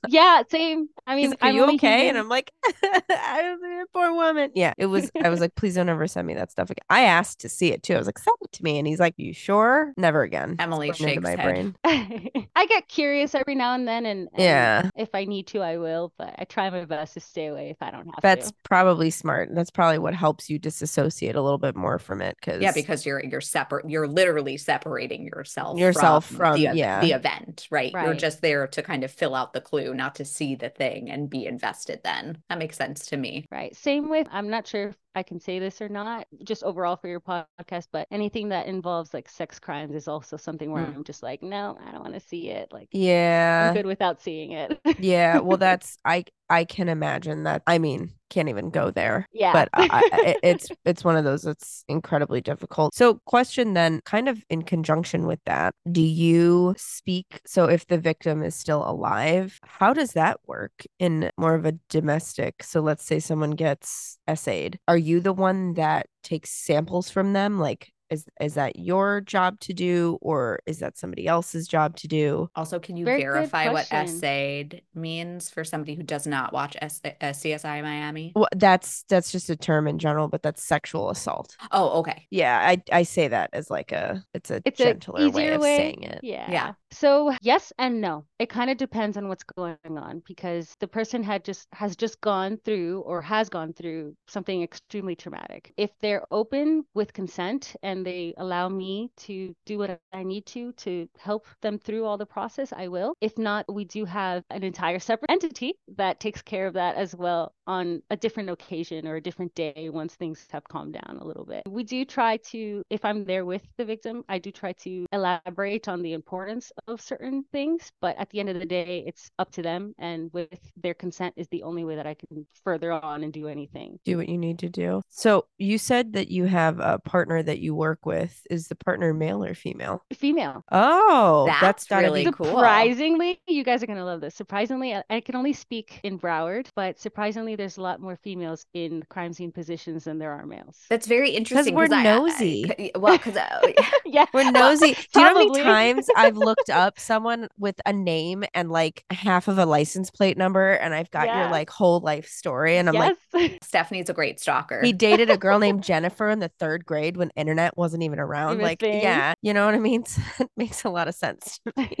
[0.07, 0.89] yeah, same.
[1.05, 2.09] I mean, like, are I'm you only okay?
[2.09, 2.17] And.
[2.17, 4.51] I'm like, I was a poor woman.
[4.55, 5.09] Yeah, it was.
[5.23, 6.83] I was like, please don't ever send me that stuff again.
[6.89, 7.95] I asked to see it too.
[7.95, 9.93] I was like, send it to me, and he's like, you sure?
[9.97, 10.55] Never again.
[10.59, 11.43] Emily shakes my head.
[11.43, 11.75] brain.
[12.55, 14.89] I get curious every now and then, and, and Yeah.
[14.95, 16.13] if I need to, I will.
[16.17, 18.51] But I try my best to stay away if I don't have That's to.
[18.53, 19.49] That's probably smart.
[19.53, 22.35] That's probably what helps you disassociate a little bit more from it.
[22.39, 23.89] Because Yeah, because you're you're separate.
[23.89, 27.01] You're literally separating yourself Yourself from, from- the, yeah.
[27.01, 27.91] the event, right?
[27.93, 29.61] You're just there to kind of fill out the
[29.93, 32.01] not to see the thing and be invested.
[32.03, 33.45] Then that makes sense to me.
[33.51, 33.75] Right.
[33.75, 37.19] Same with, I'm not sure I can say this or not, just overall for your
[37.21, 40.95] podcast, but anything that involves like sex crimes is also something where Mm.
[40.97, 42.67] I'm just like, no, I don't want to see it.
[42.71, 44.79] Like, yeah, I'm good without seeing it.
[44.99, 45.39] yeah.
[45.39, 46.25] Well, that's I.
[46.49, 47.61] I can imagine that.
[47.67, 49.27] I mean, can't even go there.
[49.33, 49.51] yeah.
[49.51, 52.93] but I, I, it- it's it's one of those that's incredibly difficult.
[52.95, 57.41] So, question then, kind of in conjunction with that, do you speak?
[57.45, 61.73] So, if the victim is still alive, how does that work in more of a
[61.89, 62.63] domestic?
[62.63, 64.79] So, let's say someone gets essayed.
[64.87, 67.59] Are you the one that takes samples from them?
[67.59, 72.07] Like, is is that your job to do, or is that somebody else's job to
[72.07, 72.49] do?
[72.55, 73.97] Also, can you Very verify what question.
[74.15, 78.33] essayed means for somebody who does not watch S- uh, CSI Miami?
[78.35, 81.55] Well, that's that's just a term in general, but that's sexual assault.
[81.71, 82.27] Oh, okay.
[82.29, 85.61] Yeah, I I say that as like a it's a it's a gentler way of
[85.61, 85.77] way.
[85.77, 86.19] saying it.
[86.23, 86.49] Yeah.
[86.51, 86.73] Yeah.
[86.91, 88.25] So yes and no.
[88.39, 92.21] It kind of depends on what's going on because the person had just has just
[92.21, 95.73] gone through or has gone through something extremely traumatic.
[95.77, 100.71] If they're open with consent and they allow me to do what I need to
[100.73, 103.15] to help them through all the process, I will.
[103.21, 107.15] If not, we do have an entire separate entity that takes care of that as
[107.15, 111.25] well on a different occasion or a different day once things have calmed down a
[111.25, 111.63] little bit.
[111.67, 115.87] We do try to, if I'm there with the victim, I do try to elaborate
[115.87, 117.91] on the importance of certain things.
[118.01, 119.93] But at the end of the day, it's up to them.
[119.99, 123.47] And with their consent is the only way that I can further on and do
[123.47, 123.99] anything.
[124.05, 125.01] Do what you need to do.
[125.09, 128.41] So you said that you have a partner that you work with.
[128.49, 130.03] Is the partner male or female?
[130.13, 130.63] Female.
[130.71, 132.45] Oh, that's That's really cool.
[132.45, 134.35] Surprisingly, you guys are going to love this.
[134.35, 138.65] Surprisingly, I, I can only speak in Broward, but surprisingly, there's a lot more females
[138.73, 140.85] in crime scene positions than there are males.
[140.89, 141.75] That's very interesting.
[141.75, 142.91] we're I- I- nosy.
[142.95, 143.73] well, because uh, oh,
[144.05, 144.25] yeah.
[144.33, 144.93] We're nosy.
[145.13, 149.03] Do you know how many times I've looked up someone with a name and like
[149.09, 152.89] half of a license plate number, and I've got your like whole life story, and
[152.89, 153.17] I'm like.
[153.61, 154.81] Stephanie's a great stalker.
[154.83, 158.59] he dated a girl named Jennifer in the third grade when internet wasn't even around.
[158.59, 159.01] Like, thing.
[159.01, 160.03] yeah, you know what I mean?
[160.39, 161.59] It makes a lot of sense.
[161.65, 161.97] to me.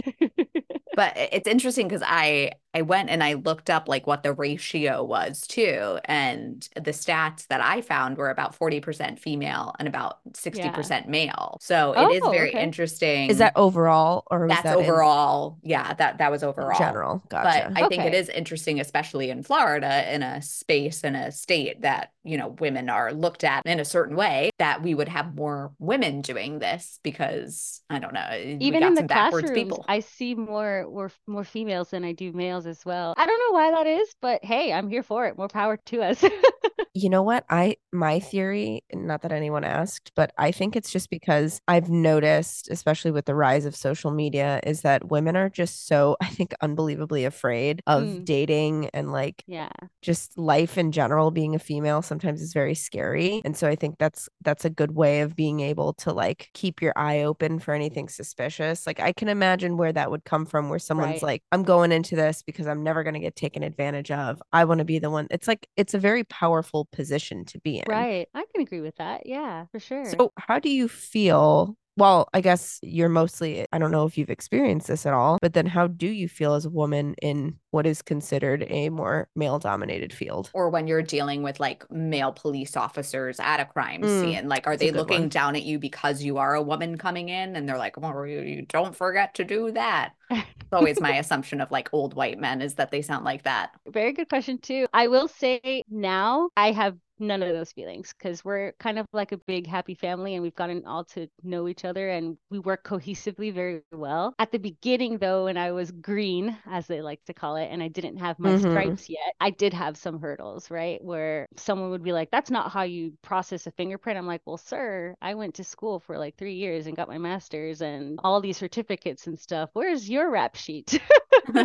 [0.95, 5.03] but it's interesting because I I went and I looked up like what the ratio
[5.03, 10.19] was too, and the stats that I found were about forty percent female and about
[10.35, 11.57] sixty percent male.
[11.61, 12.63] So it is Oh, very okay.
[12.63, 13.29] interesting.
[13.29, 15.59] Is that overall or was that's that in overall?
[15.63, 16.77] yeah, that that was overall.
[16.77, 17.23] general?
[17.29, 17.71] Gotcha.
[17.73, 21.81] But I think it is interesting, especially in Florida, in a space in a state
[21.81, 25.35] that, you know, women are looked at in a certain way, that we would have
[25.35, 28.27] more women doing this because I don't know,
[28.59, 29.85] we Even got in some the backwards classrooms, people.
[29.87, 33.13] I see more more more females than I do males as well.
[33.17, 35.37] I don't know why that is, but hey, I'm here for it.
[35.37, 36.23] More power to us.
[36.97, 37.45] you know what?
[37.49, 42.69] I my theory, not that anyone asked, but I think it's just because I've noticed,
[42.69, 46.53] especially with the rise of social media, is that women are just so, I think,
[46.61, 48.25] unbelievably afraid of Mm.
[48.25, 49.69] dating and like yeah.
[50.01, 53.97] just life in general being a female sometimes is very scary and so i think
[53.97, 57.73] that's that's a good way of being able to like keep your eye open for
[57.73, 61.23] anything suspicious like i can imagine where that would come from where someone's Right.
[61.23, 64.63] like i'm going into this because i'm never going to get taken advantage of i
[64.65, 67.83] want to be the one it's like it's a very powerful position to be in
[67.87, 68.27] Right.
[68.33, 69.25] I can agree with that.
[69.25, 70.05] Yeah, for sure.
[70.05, 74.29] so how do you feel well, I guess you're mostly, I don't know if you've
[74.29, 77.85] experienced this at all, but then how do you feel as a woman in what
[77.87, 80.53] is considered a more male dominated field?
[80.53, 84.65] Or when you're dealing with like male police officers at a crime Mm, scene, like,
[84.65, 85.29] are they looking one.
[85.29, 87.55] down at you because you are a woman coming in?
[87.55, 90.13] And they're like, well, you, you don't forget to do that.
[90.61, 93.71] It's always my assumption of like old white men is that they sound like that.
[93.87, 94.87] Very good question too.
[94.93, 99.31] I will say now I have none of those feelings because we're kind of like
[99.31, 102.83] a big happy family and we've gotten all to know each other and we work
[102.87, 104.33] cohesively very well.
[104.39, 107.81] At the beginning though, when I was green, as they like to call it, and
[107.81, 108.55] I didn't have my Mhm.
[108.55, 111.03] stripes yet, I did have some hurdles, right?
[111.03, 114.17] Where someone would be like, that's not how you process a fingerprint.
[114.17, 117.17] I'm like, well, sir, I went to school for like three years and got my
[117.17, 119.69] master's and all these certificates and stuff.
[119.73, 120.99] Where's your rap sheet?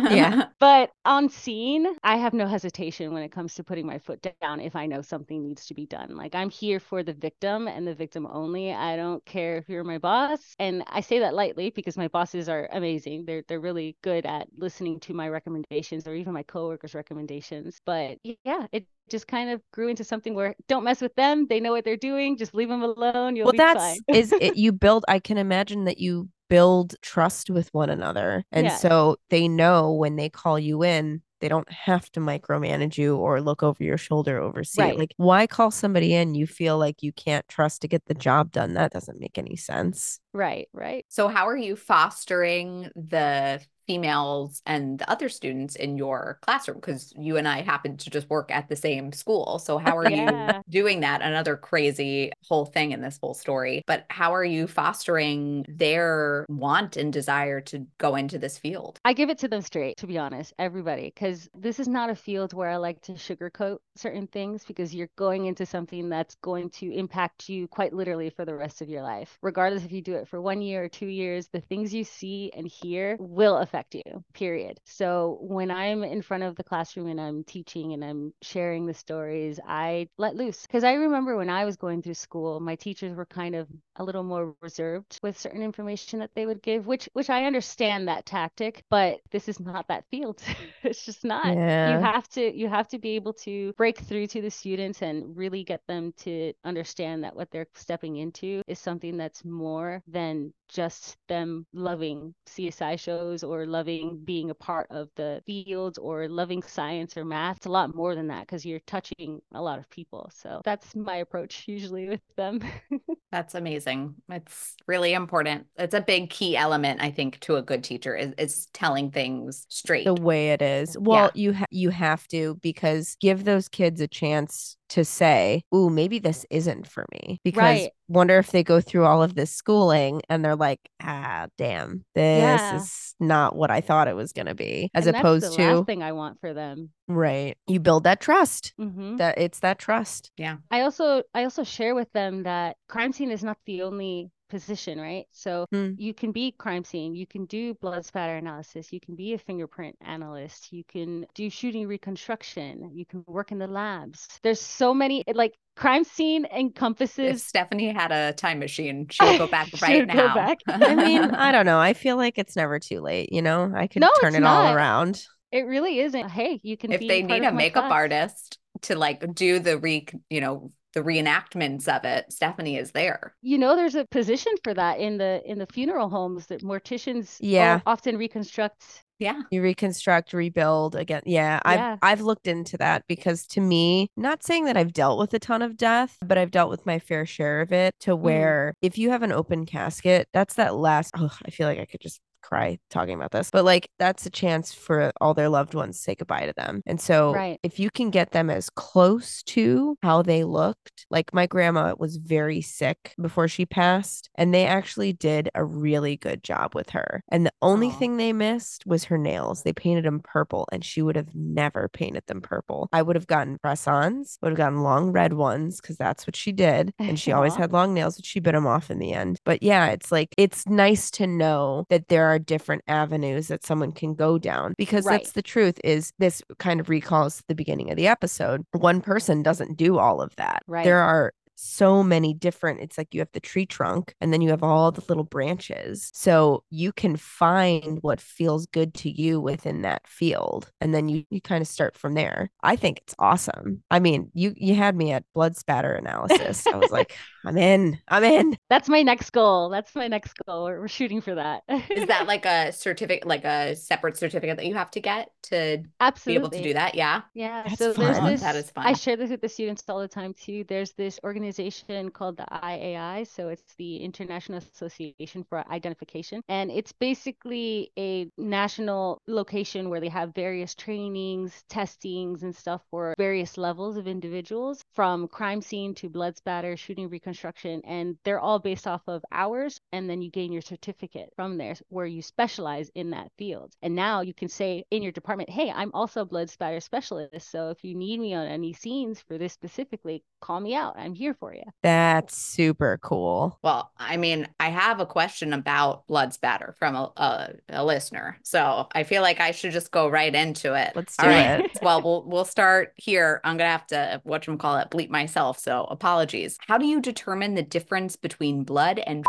[0.07, 0.35] Yeah.
[0.59, 4.61] But on scene, I have no hesitation when it comes to putting my foot down
[4.61, 6.15] if I know something needs to be done.
[6.15, 8.73] Like I'm here for the victim and the victim only.
[8.73, 10.39] I don't care if you're my boss.
[10.59, 13.25] And I say that lightly because my bosses are amazing.
[13.25, 17.79] They're they're really good at listening to my recommendations or even my coworkers' recommendations.
[17.85, 21.47] But yeah, it just kind of grew into something where don't mess with them.
[21.47, 22.37] They know what they're doing.
[22.37, 23.35] Just leave them alone.
[23.35, 25.05] You'll well, that's is it, you build.
[25.07, 28.75] I can imagine that you build trust with one another, and yeah.
[28.75, 33.41] so they know when they call you in they don't have to micromanage you or
[33.41, 34.93] look over your shoulder, oversee right.
[34.93, 34.97] it.
[34.97, 38.53] Like, why call somebody in you feel like you can't trust to get the job
[38.53, 38.75] done?
[38.75, 40.21] That doesn't make any sense.
[40.31, 41.05] Right, right.
[41.09, 47.13] So, how are you fostering the females and the other students in your classroom because
[47.17, 49.59] you and I happen to just work at the same school.
[49.59, 50.57] So how are yeah.
[50.57, 51.21] you doing that?
[51.21, 53.83] Another crazy whole thing in this whole story.
[53.85, 58.99] But how are you fostering their want and desire to go into this field?
[59.05, 62.15] I give it to them straight, to be honest, everybody, because this is not a
[62.15, 66.69] field where I like to sugarcoat certain things because you're going into something that's going
[66.71, 69.37] to impact you quite literally for the rest of your life.
[69.41, 72.51] Regardless if you do it for one year or two years, the things you see
[72.55, 74.79] and hear will affect affect you, period.
[74.85, 78.93] So when I'm in front of the classroom and I'm teaching and I'm sharing the
[78.93, 80.61] stories, I let loose.
[80.61, 84.03] Because I remember when I was going through school, my teachers were kind of a
[84.03, 88.25] little more reserved with certain information that they would give, which which I understand that
[88.25, 90.41] tactic, but this is not that field.
[90.83, 91.45] it's just not.
[91.45, 91.97] Yeah.
[91.97, 95.35] You have to you have to be able to break through to the students and
[95.35, 100.53] really get them to understand that what they're stepping into is something that's more than
[100.73, 106.63] just them loving CSI shows or loving being a part of the fields or loving
[106.63, 107.57] science or math.
[107.57, 110.29] It's a lot more than that because you're touching a lot of people.
[110.33, 112.61] So that's my approach usually with them.
[113.31, 114.15] that's amazing.
[114.29, 115.67] It's really important.
[115.77, 119.65] It's a big key element, I think, to a good teacher is, is telling things
[119.69, 120.05] straight.
[120.05, 120.97] The way it is.
[120.99, 121.41] Well, yeah.
[121.41, 126.19] you ha- you have to because give those kids a chance to say, "Ooh, maybe
[126.19, 127.91] this isn't for me." Because right.
[128.07, 132.41] wonder if they go through all of this schooling and they're like, "Ah, damn, this
[132.41, 132.75] yeah.
[132.77, 135.85] is not what I thought it was going to be." As and opposed to last
[135.85, 136.91] thing I want for them.
[137.07, 137.57] Right.
[137.67, 138.73] You build that trust.
[138.79, 139.17] Mm-hmm.
[139.17, 140.31] That it's that trust.
[140.37, 140.57] Yeah.
[140.71, 144.99] I also I also share with them that crime scene is not the only position,
[144.99, 145.25] right?
[145.31, 145.95] So mm.
[145.97, 149.37] you can be crime scene, you can do blood spatter analysis, you can be a
[149.39, 154.27] fingerprint analyst, you can do shooting reconstruction, you can work in the labs.
[154.43, 157.41] There's so many like crime scene encompasses.
[157.41, 160.27] If Stephanie had a time machine, she would go back right now.
[160.27, 160.59] Go back.
[160.67, 161.79] I mean, I don't know.
[161.79, 163.33] I feel like it's never too late.
[163.33, 164.67] You know, I could no, turn it not.
[164.67, 165.25] all around.
[165.51, 166.29] It really isn't.
[166.29, 166.91] Hey, you can.
[166.91, 167.91] If they need a makeup class.
[167.91, 173.35] artist to like do the re, you know, the reenactments of it stephanie is there.
[173.41, 177.37] You know there's a position for that in the in the funeral homes that morticians
[177.39, 177.81] yeah.
[177.85, 179.03] often reconstruct.
[179.19, 179.41] Yeah.
[179.51, 181.21] You reconstruct rebuild again.
[181.25, 181.97] Yeah, yeah.
[182.01, 185.39] I've i've looked into that because to me not saying that i've dealt with a
[185.39, 188.23] ton of death but i've dealt with my fair share of it to mm-hmm.
[188.23, 188.87] where mm.
[188.87, 192.01] if you have an open casket that's that last oh i feel like i could
[192.01, 195.97] just cry talking about this, but like that's a chance for all their loved ones
[195.97, 196.81] to say goodbye to them.
[196.85, 197.59] And so right.
[197.63, 202.17] if you can get them as close to how they looked, like my grandma was
[202.17, 207.23] very sick before she passed, and they actually did a really good job with her.
[207.29, 207.99] And the only Aww.
[207.99, 209.63] thing they missed was her nails.
[209.63, 212.89] They painted them purple, and she would have never painted them purple.
[212.91, 216.35] I would have gotten press ons, would have gotten long red ones because that's what
[216.35, 216.93] she did.
[216.99, 219.39] And she always had long nails, but she bit them off in the end.
[219.45, 223.91] But yeah, it's like, it's nice to know that there are different avenues that someone
[223.91, 225.19] can go down because right.
[225.19, 228.65] that's the truth is this kind of recalls the beginning of the episode.
[228.71, 230.63] One person doesn't do all of that.
[230.67, 230.83] Right.
[230.83, 234.49] There are so many different it's like you have the tree trunk and then you
[234.49, 236.09] have all the little branches.
[236.13, 241.25] So you can find what feels good to you within that field and then you
[241.29, 242.49] you kind of start from there.
[242.61, 243.83] I think it's awesome.
[243.91, 246.65] I mean you you had me at blood spatter analysis.
[246.67, 248.57] I was like i'm in i'm in.
[248.69, 249.69] That's my next goal.
[249.69, 250.65] That's my next goal.
[250.65, 251.63] We're, we're shooting for that.
[251.89, 255.83] Is that like a certificate like a separate certificate that you have to get to
[255.99, 256.95] absolutely be able to do that?
[256.95, 257.21] Yeah.
[257.33, 257.63] Yeah.
[257.63, 258.05] That's so fun.
[258.05, 258.85] there's this that is fun.
[258.85, 260.65] I share this with the students all the time too.
[260.67, 263.27] There's this organization organization called the IAI.
[263.27, 266.41] So it's the International Association for Identification.
[266.47, 273.13] And it's basically a national location where they have various trainings, testings, and stuff for
[273.17, 277.81] various levels of individuals from crime scene to blood spatter, shooting reconstruction.
[277.83, 279.77] And they're all based off of hours.
[279.91, 283.73] And then you gain your certificate from there where you specialize in that field.
[283.81, 287.51] And now you can say in your department, hey, I'm also a blood spatter specialist.
[287.51, 290.95] So if you need me on any scenes for this specifically, call me out.
[290.97, 291.63] I'm here here for you.
[291.81, 293.57] That's super cool.
[293.61, 298.37] Well, I mean, I have a question about blood spatter from a, a, a listener.
[298.43, 300.93] So I feel like I should just go right into it.
[300.95, 301.59] Let's All do right.
[301.61, 301.79] it.
[301.81, 303.41] well, we'll we'll start here.
[303.43, 305.57] I'm gonna have to what call it bleep myself.
[305.57, 306.59] So apologies.
[306.67, 309.25] How do you determine the difference between blood and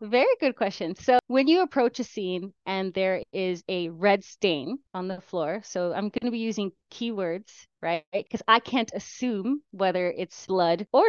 [0.00, 0.94] very good question.
[0.94, 5.60] So, when you approach a scene and there is a red stain on the floor,
[5.64, 7.50] so I'm going to be using keywords,
[7.82, 8.04] right?
[8.12, 11.08] Because I can't assume whether it's blood or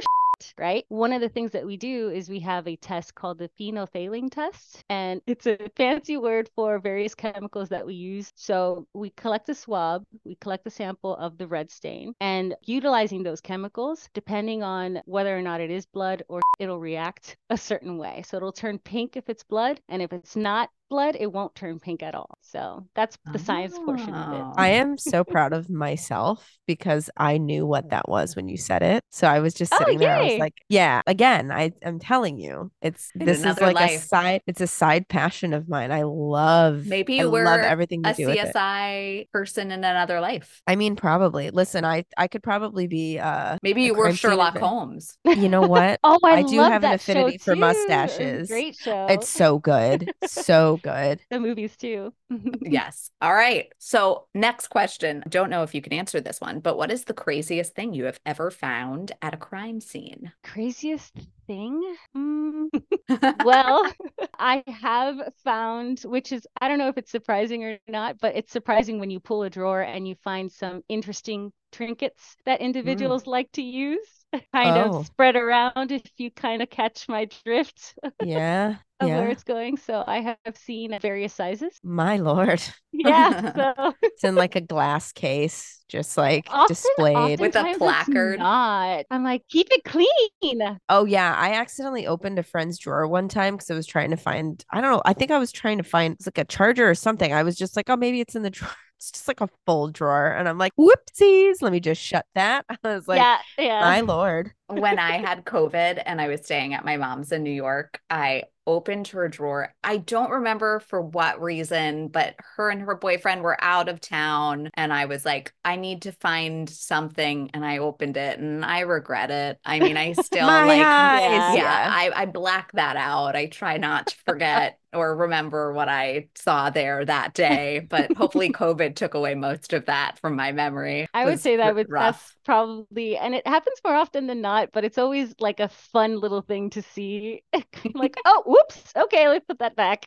[0.57, 0.85] right?
[0.89, 4.31] One of the things that we do is we have a test called the phenolphthalein
[4.31, 8.31] test, and it's a fancy word for various chemicals that we use.
[8.35, 13.23] So we collect a swab, we collect a sample of the red stain, and utilizing
[13.23, 17.97] those chemicals, depending on whether or not it is blood or it'll react a certain
[17.97, 18.23] way.
[18.25, 21.79] So it'll turn pink if it's blood, and if it's not, blood, it won't turn
[21.79, 22.37] pink at all.
[22.41, 24.47] So that's the science portion of it.
[24.57, 28.81] I am so proud of myself because I knew what that was when you said
[28.83, 29.03] it.
[29.09, 30.17] So I was just Oh, sitting there.
[30.17, 33.79] I was like, yeah, again, I am telling you, it's In this is another like
[33.81, 35.91] a side, it's a side passion of mine.
[35.91, 38.55] I love Maybe I you were love everything to a do with it.
[38.55, 40.61] CSI person in another life?
[40.67, 41.49] I mean, probably.
[41.51, 44.65] Listen, I I could probably be uh Maybe you were Sherlock event.
[44.65, 45.17] Holmes.
[45.33, 45.99] You know what?
[46.03, 47.87] Oh, I, I do love have an that show affinity for too.
[47.87, 48.47] It was a mustaches.
[48.47, 49.07] Great show.
[49.07, 50.11] It's so good.
[50.23, 51.19] so good.
[51.29, 52.13] the movies too.
[52.61, 53.11] yes.
[53.21, 53.67] All right.
[53.77, 55.23] So, next question.
[55.29, 58.05] Don't know if you can answer this one, but what is the craziest thing you
[58.05, 60.31] have ever found at a crime scene?
[60.43, 61.13] Craziest
[61.47, 61.81] thing?
[62.15, 62.69] Mm,
[63.45, 63.91] well,
[64.37, 68.51] I have found, which is, I don't know if it's surprising or not, but it's
[68.51, 73.51] surprising when you pull a drawer and you find some interesting trinkets that individuals like
[73.53, 74.18] to use,
[74.53, 74.99] kind Oh.
[74.99, 78.75] of spread around if you kind of catch my drift Yeah.
[78.99, 79.31] of where Yeah.
[79.31, 79.77] it's going.
[79.77, 81.77] So I have seen various sizes.
[81.83, 82.61] My lord.
[82.91, 83.53] Yeah.
[83.75, 87.39] So It's in like a glass case, just like often, displayed.
[87.39, 88.39] With a placard.
[88.39, 89.05] Not.
[89.11, 90.79] I'm like, keep it clean.
[90.89, 94.17] Oh yeah, I accidentally opened a friend's drawer one time because I was trying to
[94.17, 96.89] find, I don't know, I think I was trying to find it's like a charger
[96.89, 97.31] or something.
[97.31, 98.71] I was just like, oh, maybe it's in the drawer.
[98.99, 100.27] It's just like a full drawer.
[100.27, 102.65] And I'm like, whoopsies, let me just shut that.
[102.69, 103.37] I was like, yeah.
[103.57, 103.79] Yeah.
[103.79, 104.51] my lord.
[104.67, 108.43] when I had COVID and I was staying at my mom's in New York, I
[108.67, 109.73] opened her drawer.
[109.83, 114.69] I don't remember for what reason, but her and her boyfriend were out of town.
[114.73, 117.51] And I was like, I need to find something.
[117.53, 119.59] And I opened it and I regret it.
[119.65, 121.55] I mean, I still like, eyes.
[121.55, 123.35] yeah, I, I black that out.
[123.35, 127.85] I try not to forget or remember what I saw there that day.
[127.89, 131.07] But hopefully, COVID took away most of that from my memory.
[131.13, 132.15] I would say that would rough.
[132.15, 136.19] that's probably and it happens more often than not, but it's always like a fun
[136.19, 137.43] little thing to see.
[137.93, 138.93] like, oh, whoops.
[138.95, 140.05] Okay, let's put that back.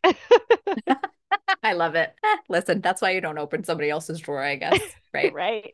[1.62, 2.14] I love it.
[2.48, 4.80] Listen, that's why you don't open somebody else's drawer, I guess.
[5.14, 5.32] Right.
[5.32, 5.70] right.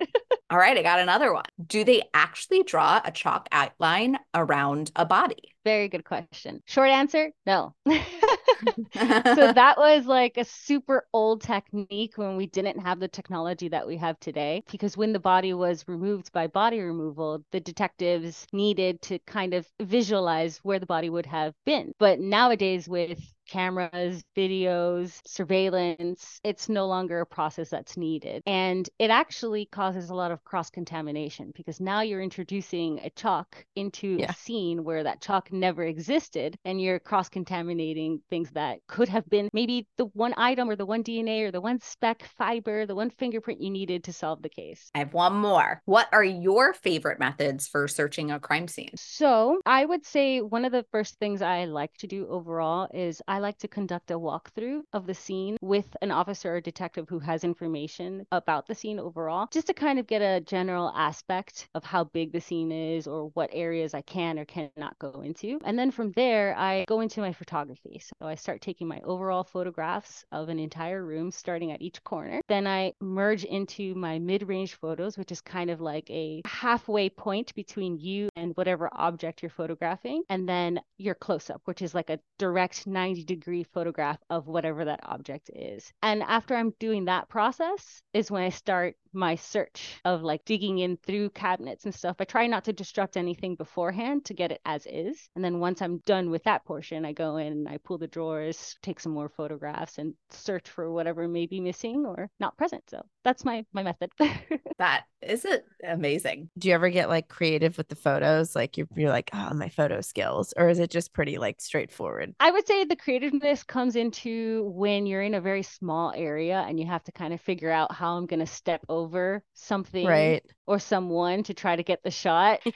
[0.50, 1.44] All right, I got another one.
[1.66, 5.54] Do they actually draw a chalk outline around a body?
[5.68, 6.62] Very good question.
[6.64, 7.74] Short answer, no.
[7.86, 7.92] so
[8.94, 13.98] that was like a super old technique when we didn't have the technology that we
[13.98, 19.18] have today because when the body was removed by body removal the detectives needed to
[19.26, 26.40] kind of visualize where the body would have been but nowadays with cameras, videos, surveillance,
[26.44, 28.42] it's no longer a process that's needed.
[28.46, 33.64] And it actually causes a lot of cross contamination because now you're introducing a chalk
[33.74, 34.26] into Yeah.
[34.28, 39.28] a scene where that chalk never existed and you're cross contaminating things that could have
[39.28, 42.94] been maybe the one item or the one DNA or the one speck fiber, the
[42.94, 44.92] one fingerprint you needed to solve the case.
[44.94, 45.80] I have one more.
[45.84, 48.90] What are your favorite methods for searching a crime scene?
[48.96, 53.22] So I would say one of the first things I like to do overall is
[53.28, 57.18] I like to conduct a walkthrough of the scene with an officer or detective who
[57.18, 61.84] has information about the scene overall, just to kind of get a general aspect of
[61.84, 65.58] how big the scene is or what areas I can or cannot go into.
[65.64, 68.00] And then from there, I go into my photography.
[68.00, 72.40] So I start taking my overall photographs of an entire room, starting at each corner.
[72.48, 77.10] Then I merge into my mid range photos, which is kind of like a halfway
[77.10, 80.22] point between you and whatever object you're photographing.
[80.28, 84.84] And then your close up, which is like a direct 90 degree photograph of whatever
[84.86, 85.92] that object is.
[86.02, 90.78] And after I'm doing that process, is when I start my search of like digging
[90.78, 92.16] in through cabinets and stuff.
[92.20, 95.28] I try not to disrupt anything beforehand to get it as is.
[95.34, 98.06] And then once I'm done with that portion, I go in and I pull the
[98.06, 102.84] drawers, take some more photographs and search for whatever may be missing or not present.
[102.88, 104.10] So that's my my method.
[104.78, 106.50] That is it amazing.
[106.56, 108.54] Do you ever get like creative with the photos?
[108.54, 112.32] Like you're, you're like, oh, my photo skills, or is it just pretty like straightforward?
[112.38, 116.78] I would say the creativeness comes into when you're in a very small area and
[116.78, 119.07] you have to kind of figure out how I'm going to step over
[119.54, 120.42] something Right.
[120.66, 122.60] or someone to try to get the shot.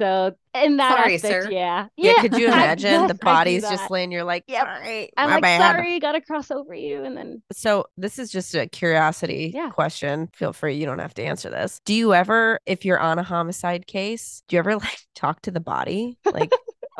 [0.00, 1.50] So in that Sorry, aspect, sir.
[1.50, 1.88] yeah.
[1.96, 4.10] Yeah, could you imagine yes, the body's just laying?
[4.10, 4.64] You're like, Yep.
[4.64, 5.60] sorry, I'm like, bad.
[5.60, 7.04] sorry, gotta cross over you.
[7.04, 9.68] And then So this is just a curiosity Yeah.
[9.70, 10.30] question.
[10.34, 11.80] Feel free, you don't have to answer this.
[11.84, 15.50] Do you ever, if you're on a homicide case, do you ever like talk to
[15.50, 16.18] the body?
[16.32, 16.50] Like,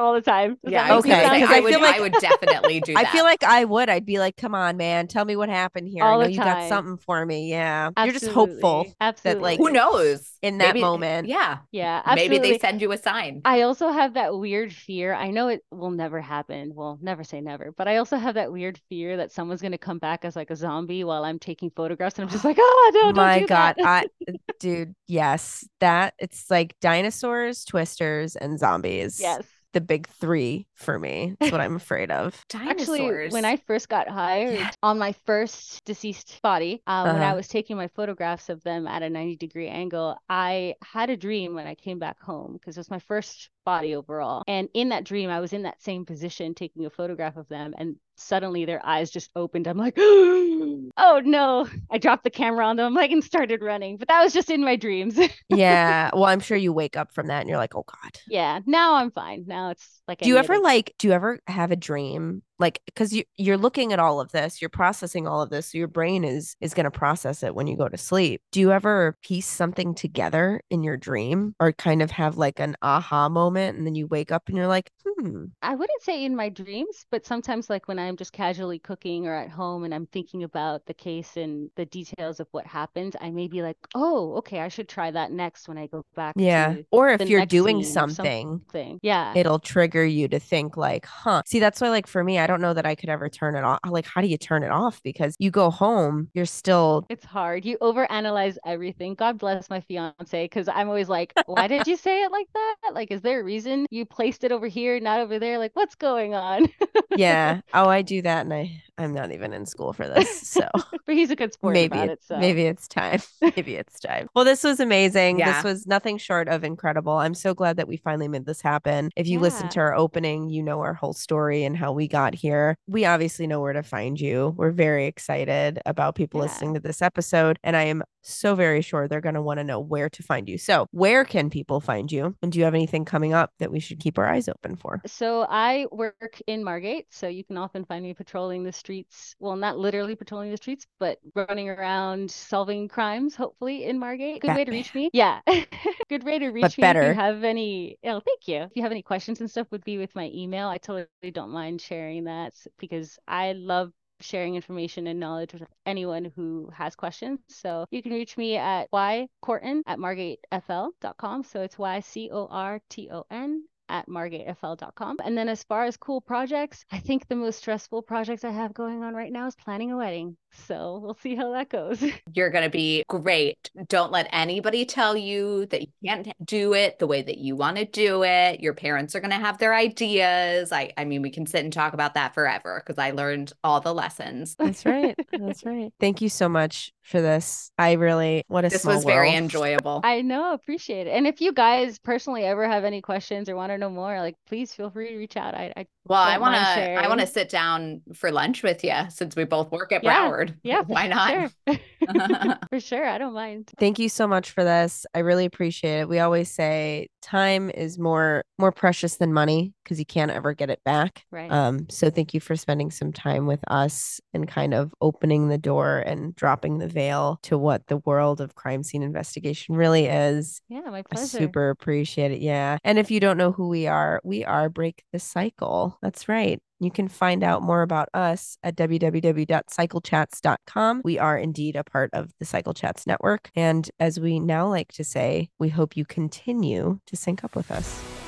[0.01, 0.57] all the time.
[0.65, 2.95] Does Yeah, that I was make Okay, I, I would, like- I would definitely do
[2.95, 3.07] that.
[3.07, 3.89] I feel like I would.
[3.89, 6.05] I'd be like, come on, man, tell me what happened here.
[6.05, 7.51] All I know you got something for me.
[7.51, 8.87] Yeah, you're just hopeful.
[9.01, 9.01] Absolutely.
[9.01, 9.43] Absolutely.
[9.43, 11.29] like, who knows in that Maybe- moment.
[11.29, 12.39] Yeah, Yeah, Absolutely.
[12.39, 13.43] maybe they send you a sign.
[13.45, 15.13] I also have that weird fear.
[15.15, 16.73] I know it will never happen.
[16.75, 19.79] Well, never say never, but I also have that weird fear that someone's going to
[19.79, 22.19] come back as like a zombie while I'm taking photographs.
[22.19, 24.07] And I'm just like, ah, oh, no, don't My do God, that.
[24.29, 29.21] I, dude, yes, that it's like dinosaurs, twisters, and zombies.
[29.21, 29.45] yes.
[29.73, 31.35] The big three for me.
[31.39, 32.41] That's what I'm afraid of.
[32.55, 34.71] Actually, when I first got hired Yeah.
[34.83, 37.37] on my first deceased body, uh, when I Uh-huh.
[37.37, 41.55] was taking my photographs of them at a 90 degree angle, I had a dream
[41.55, 44.43] when I came back home because it was my first body overall.
[44.49, 47.75] And in that dream, I was in that same position taking a photograph of them,
[47.79, 49.67] and suddenly their eyes just opened.
[49.67, 51.69] I'm like, oh no.
[51.91, 53.97] I dropped the camera on them, like, and started running.
[53.97, 55.19] But that was just in my dreams.
[55.49, 56.11] yeah.
[56.13, 58.13] Well, I'm sure you wake up from that and you're like, oh God.
[58.29, 59.45] yeah, now I'm fine.
[59.47, 62.43] Now it's like, Do you ever other- like, do you ever have a dream?
[62.61, 65.79] Like, because you you're looking at all of this, you're processing all of this, so
[65.79, 68.43] your brain is is gonna process it when you go to sleep.
[68.53, 72.77] Do you ever piece something together in your dream or kind of have like an
[72.83, 76.37] aha moment and then you wake up and you're like, hmm, I wouldn't say in
[76.37, 80.07] my dreams, but sometimes like when I'm just casually cooking or at home and I'm
[80.07, 84.35] thinking about the case and the details of what happened, I may be like, oh,
[84.37, 86.75] okay, I should try that next when I go back yeah.
[86.75, 89.01] to Or if you're doing scene or some- something, something.
[89.03, 89.33] Yeah.
[89.35, 91.43] it'll trigger you to think like, huh.
[91.47, 93.65] See, that's why like for me, I don't know that I could ever turn it
[93.65, 93.79] off.
[93.89, 95.03] Like, how do you turn it off?
[95.03, 97.65] Because you go home, you're still It's hard.
[97.65, 99.15] You overanalyze everything.
[99.15, 102.77] God bless my fiance, because I'm always like, why did you say it like that?
[102.93, 105.59] Like, is there a reason you placed it over here, not over there?
[105.59, 106.69] Like, what's going on?
[107.17, 107.61] yeah.
[107.73, 110.49] Oh, I do that and I I'm not even in school for this.
[110.49, 110.69] So
[111.07, 112.25] but he's a good sport maybe about it- it.
[112.25, 113.21] So maybe it's time.
[113.41, 114.29] Maybe it's time.
[114.35, 115.39] Well, this was amazing.
[115.39, 115.55] Yeah.
[115.55, 117.13] This was nothing short of incredible.
[117.15, 119.11] I'm so glad that we finally made this happen.
[119.17, 122.35] If you listen to our opening, you know our whole story and how we got
[122.41, 122.77] here.
[122.87, 124.55] We obviously know where to find you.
[124.57, 126.47] We're very excited about people Yeah.
[126.47, 129.65] listening to this episode and I am so very sure they're going to want to
[129.65, 130.59] know where to find you.
[130.59, 132.37] So, where can people find you?
[132.43, 135.01] And do you have anything coming up that we should keep our eyes open for?
[135.07, 139.35] So I work in Margate, so you can often find me patrolling the streets.
[139.39, 144.43] Well, not literally patrolling the streets, but running around solving crimes, hopefully in Margate.
[144.43, 145.11] Good way to reach me.
[145.21, 145.41] Yeah.
[146.09, 147.03] Good way to reach me Better.
[147.03, 148.63] if you have any oh, thank you.
[148.63, 150.69] If you have any questions and stuff would be with my email.
[150.69, 156.33] I totally don't mind sharing that because I love sharing information and knowledge with anyone
[156.37, 157.41] who has questions.
[157.49, 161.45] So you can reach me at ycorton at margatefl.com.
[161.45, 163.60] So it's Y C O R T O N
[163.91, 165.17] at margatefl.com.
[165.23, 168.73] And then as far as cool projects, I think the most stressful project I have
[168.73, 170.37] going on right now is planning a wedding.
[170.67, 172.03] So we'll see how that goes.
[172.33, 173.71] You're going to be great.
[173.89, 177.77] Don't let anybody tell you that you can't do it the way that you want
[177.77, 178.61] to do it.
[178.61, 180.73] Your parents are going to have their ideas.
[180.73, 183.81] I, I mean, we can sit and talk about that forever because I learned all
[183.81, 184.57] the lessons.
[184.57, 185.17] That's right.
[185.33, 185.93] That's right.
[186.01, 187.71] Thank you so much for this.
[187.79, 189.39] I really, what a This small was very world.
[189.43, 190.01] enjoyable.
[190.05, 191.11] I know, appreciate it.
[191.11, 194.37] And if you guys personally ever have any questions or want to know more, like
[194.47, 195.55] please feel free to reach out.
[195.55, 196.61] I, I Well, I want to
[196.95, 200.29] I want to sit down for lunch with you since we both work at Yeah,
[200.29, 200.55] Broward.
[200.63, 201.31] yeah, Why not?
[201.69, 201.79] Sure.
[202.71, 203.07] for sure.
[203.07, 203.71] I don't mind.
[203.79, 205.07] Thank you so much for this.
[205.15, 206.09] I really appreciate it.
[206.09, 210.69] We always say time is more more precious than money because you can't ever get
[210.71, 211.25] it back.
[211.31, 211.51] Right.
[211.51, 215.57] Um, so thank you for spending some time with us and kind of opening the
[215.59, 220.61] door and dropping the veil to what the world of crime scene investigation really is.
[220.69, 221.39] yeah, my I pleasure.
[221.39, 222.41] super appreciate it.
[222.41, 222.79] Yeah.
[222.85, 225.99] And if you don't know who we are, we are Break the Cycle.
[226.03, 226.61] That's right.
[226.79, 231.03] You can find out more about us at www.cyclechats.com.
[231.05, 233.51] We are indeed a part of the Cycle Chats network.
[233.55, 237.71] And as we now like to say, we hope you continue to sync up with
[237.71, 238.20] us.